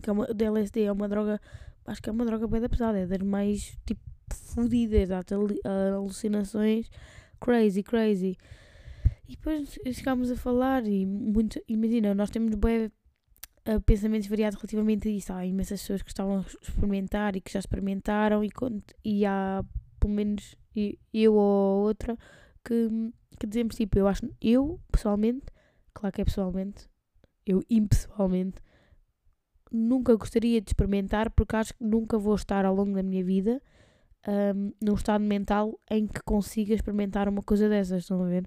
que 0.00 0.08
é 0.08 0.12
uma, 0.12 0.24
o 0.24 0.42
LSD 0.42 0.84
é 0.84 0.92
uma 0.92 1.08
droga 1.08 1.40
acho 1.86 2.00
que 2.00 2.08
é 2.08 2.12
uma 2.12 2.24
droga 2.24 2.46
bem 2.46 2.60
pesada, 2.68 2.98
é 2.98 3.06
das 3.06 3.18
mais 3.18 3.76
tipo 3.84 4.00
fodidas, 4.32 5.08
dá 5.08 5.20
alucinações 5.96 6.88
crazy, 7.40 7.82
crazy. 7.82 8.36
E 9.30 9.36
depois 9.36 9.78
chegámos 9.92 10.28
a 10.28 10.34
falar 10.34 10.84
e 10.88 11.06
muito, 11.06 11.62
imagina, 11.68 12.12
nós 12.16 12.30
temos 12.30 12.52
bem 12.56 12.86
uh, 12.86 13.80
pensamentos 13.86 14.26
variados 14.26 14.58
relativamente 14.58 15.06
a 15.06 15.10
isso. 15.12 15.32
Há 15.32 15.46
imensas 15.46 15.80
pessoas 15.82 16.02
que 16.02 16.10
estavam 16.10 16.38
a 16.38 16.40
experimentar 16.40 17.36
e 17.36 17.40
que 17.40 17.52
já 17.52 17.60
experimentaram 17.60 18.42
e, 18.42 18.50
e 19.04 19.24
há 19.24 19.64
pelo 20.00 20.12
menos 20.12 20.56
eu 21.14 21.34
ou 21.34 21.86
outra 21.86 22.18
que, 22.64 22.88
que 23.38 23.46
dizemos 23.46 23.76
tipo, 23.76 24.00
eu 24.00 24.08
acho, 24.08 24.28
eu 24.40 24.80
pessoalmente, 24.90 25.46
claro 25.94 26.12
que 26.12 26.22
é 26.22 26.24
pessoalmente, 26.24 26.90
eu 27.46 27.62
impessoalmente, 27.70 28.60
nunca 29.70 30.16
gostaria 30.16 30.60
de 30.60 30.70
experimentar 30.70 31.30
porque 31.30 31.54
acho 31.54 31.72
que 31.74 31.84
nunca 31.84 32.18
vou 32.18 32.34
estar 32.34 32.64
ao 32.64 32.74
longo 32.74 32.96
da 32.96 33.02
minha 33.04 33.22
vida 33.22 33.62
um, 34.26 34.72
num 34.82 34.94
estado 34.94 35.22
mental 35.22 35.78
em 35.88 36.08
que 36.08 36.20
consiga 36.24 36.74
experimentar 36.74 37.28
uma 37.28 37.42
coisa 37.42 37.68
dessas, 37.68 38.02
estão 38.02 38.24
a 38.24 38.26
ver? 38.28 38.44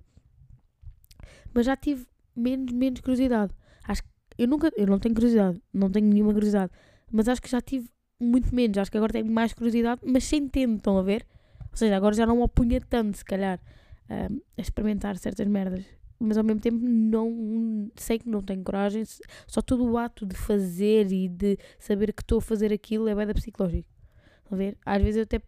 Mas 1.54 1.66
já 1.66 1.76
tive 1.76 2.06
menos, 2.36 2.74
menos 2.74 3.02
curiosidade. 3.02 3.54
Acho 3.84 4.04
que 4.04 4.10
eu 4.38 4.48
nunca, 4.48 4.72
eu 4.76 4.88
não 4.88 5.00
tenho 5.00 5.14
curiosidade, 5.14 5.62
não 5.74 5.90
tenho 5.90 6.08
nenhuma 6.08 6.34
curiosidade, 6.34 6.72
mas 7.12 7.28
acho 7.28 7.42
que 7.42 7.50
já 7.50 7.62
tive 7.62 7.90
muito 8.20 8.54
menos. 8.54 8.78
Acho 8.78 8.92
que 8.92 8.98
agora 8.98 9.14
tenho 9.14 9.32
mais 9.32 9.54
curiosidade, 9.54 10.02
mas 10.06 10.24
sem 10.24 10.48
tempo, 10.48 10.78
estão 10.78 10.98
a 10.98 11.02
ver? 11.02 11.26
Ou 11.72 11.78
seja, 11.78 11.96
agora 11.96 12.16
já 12.16 12.26
não 12.26 12.38
me 12.38 12.44
opunha 12.44 12.80
tanto, 12.82 13.18
se 13.18 13.26
calhar, 13.26 13.60
a 14.10 14.62
experimentar 14.62 15.18
certas 15.18 15.48
merdas 15.48 15.86
mas 16.24 16.38
ao 16.38 16.44
mesmo 16.44 16.62
tempo 16.62 16.80
não 16.82 17.92
sei 17.96 18.18
que 18.18 18.30
não 18.30 18.42
tenho 18.42 18.64
coragem. 18.64 19.04
Só 19.46 19.62
todo 19.62 19.86
o 19.86 19.98
ato 19.98 20.26
de 20.26 20.36
fazer 20.36 21.12
e 21.12 21.28
de 21.28 21.58
saber 21.78 22.14
que 22.14 22.22
estou 22.22 22.38
a 22.38 22.42
fazer 22.42 22.72
aquilo 22.72 23.08
é 23.08 23.16
bem 23.16 23.28
da 23.28 23.34
psicológico. 23.34 23.90
a 24.50 24.56
ver? 24.56 24.78
Às 24.86 25.02
vezes 25.02 25.18
eu 25.18 25.24
até. 25.24 25.42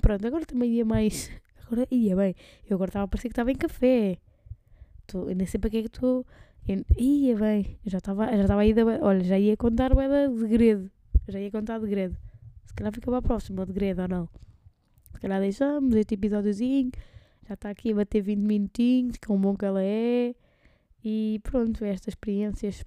Pronto, 0.00 0.26
agora 0.26 0.46
também 0.46 0.72
ia 0.72 0.84
mais. 0.84 1.30
Agora 1.66 1.84
ia 1.90 2.14
bem. 2.14 2.32
Eu 2.70 2.76
agora 2.76 2.90
estava 2.90 3.04
a 3.06 3.08
parecer 3.08 3.28
que 3.28 3.32
estava 3.32 3.50
em 3.50 3.56
café. 3.56 4.18
Tô, 5.06 5.28
eu 5.28 5.36
nem 5.36 5.46
sei 5.46 5.60
para 5.60 5.70
que 5.70 5.78
é 5.78 5.80
que 5.82 5.88
estou. 5.88 6.26
Ia 6.98 7.36
bem. 7.36 7.78
Eu 7.84 7.90
já 7.90 7.98
estava 7.98 8.26
já 8.46 8.58
aí. 8.58 8.74
Olha, 9.02 9.24
já 9.24 9.38
ia 9.38 9.56
contar 9.56 9.94
bem 9.94 10.08
de 10.08 10.40
segredo. 10.40 10.90
Já 11.28 11.40
ia 11.40 11.50
contar 11.50 11.78
de 11.78 11.84
segredo. 11.84 12.16
Se 12.64 12.74
calhar 12.74 12.92
fica 12.92 13.06
para 13.06 13.18
a 13.18 13.22
próxima, 13.22 13.64
de 13.64 13.72
segredo 13.72 14.02
ou 14.02 14.08
não. 14.08 14.28
Se 15.14 15.20
calhar 15.20 15.40
deixamos 15.40 15.94
este 15.94 16.14
episódiozinho 16.14 16.90
já 17.48 17.54
está 17.54 17.70
aqui 17.70 17.92
a 17.92 17.94
bater 17.94 18.22
20 18.22 18.38
minutinhos, 18.40 19.16
com 19.24 19.40
bom 19.40 19.56
que 19.56 19.64
ela 19.64 19.82
é. 19.82 20.34
E 21.04 21.40
pronto, 21.44 21.84
estas 21.84 22.08
experiências 22.08 22.84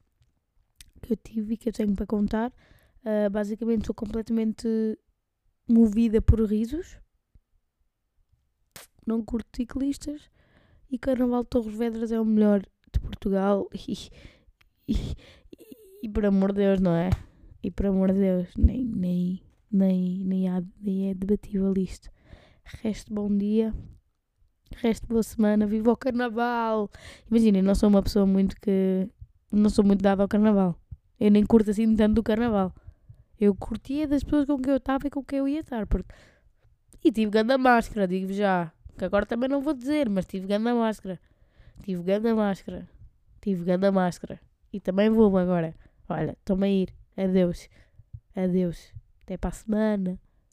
que 1.02 1.14
eu 1.14 1.18
tive 1.18 1.54
e 1.54 1.58
que 1.58 1.70
eu 1.70 1.74
tenho 1.74 1.96
para 1.96 2.06
contar. 2.06 2.52
Uh, 3.02 3.30
basicamente, 3.30 3.86
sou 3.86 3.96
completamente 3.96 4.68
movida 5.68 6.22
por 6.22 6.42
risos. 6.42 6.98
Não 9.08 9.24
curto 9.24 9.48
ciclistas. 9.56 10.30
E 10.90 10.98
Carnaval 10.98 11.44
de 11.44 11.50
Torres 11.50 11.76
Vedras 11.76 12.12
é 12.12 12.20
o 12.20 12.26
melhor 12.26 12.62
de 12.62 13.00
Portugal. 13.00 13.70
E, 13.74 13.94
e, 14.88 14.94
e, 14.94 15.78
e 16.04 16.10
por 16.10 16.26
amor 16.26 16.52
de 16.52 16.60
Deus, 16.60 16.80
não 16.80 16.94
é? 16.94 17.10
E 17.62 17.70
por 17.70 17.86
amor 17.86 18.12
de 18.12 18.20
Deus, 18.20 18.48
nem, 18.58 18.86
nem, 18.86 19.44
nem, 19.72 20.24
nem, 20.24 20.50
há, 20.50 20.64
nem 20.82 21.10
é 21.10 21.14
debatível 21.14 21.74
isto. 21.78 22.10
Resto 22.64 23.14
bom 23.14 23.36
dia. 23.36 23.74
Resto 24.78 25.08
boa 25.08 25.24
semana. 25.24 25.68
Viva 25.68 25.92
o 25.92 25.98
Carnaval! 25.98 26.90
Imaginem, 27.30 27.62
não 27.62 27.76
sou 27.76 27.90
uma 27.90 28.02
pessoa 28.02 28.26
muito 28.26 28.56
que. 28.62 29.08
Não 29.52 29.70
sou 29.70 29.84
muito 29.84 30.02
dada 30.02 30.24
ao 30.24 30.28
Carnaval. 30.30 30.80
Eu 31.20 31.32
nem 31.32 31.46
curto 31.46 31.70
assim 31.70 31.96
tanto 31.96 32.16
do 32.16 32.24
Carnaval. 32.24 32.74
Eu 33.40 33.56
curtia 33.56 34.08
das 34.08 34.24
pessoas 34.24 34.46
com 34.46 34.58
quem 34.60 34.72
eu 34.72 34.78
estava 34.78 35.08
e 35.08 35.10
com 35.10 35.24
quem 35.24 35.40
eu 35.40 35.48
ia 35.48 35.62
estar. 35.62 35.86
Porque... 35.88 36.14
E 37.04 37.12
tive 37.12 37.32
grande 37.32 37.58
máscara, 37.58 38.08
digo 38.08 38.32
já. 38.32 38.72
Que 39.00 39.06
agora 39.06 39.26
também 39.26 39.48
não 39.48 39.62
vou 39.62 39.74
dizer, 39.74 40.10
mas 40.10 40.26
tive 40.26 40.46
grande 40.46 40.74
máscara. 40.74 41.18
Tive 41.84 42.04
grande 42.04 42.34
máscara. 42.34 42.86
Tive 43.40 43.64
grande 43.64 43.90
máscara. 43.90 44.42
E 44.74 44.82
também 44.82 45.10
vou 45.10 45.38
agora. 45.38 45.74
Olha, 46.10 46.32
estou-me 46.32 46.66
a 46.66 46.70
ir. 46.70 46.94
Adeus. 47.16 47.70
Adeus. 48.36 48.94
Até 49.24 49.38
para 49.38 49.52
a 49.52 49.54
semana. 49.54 50.20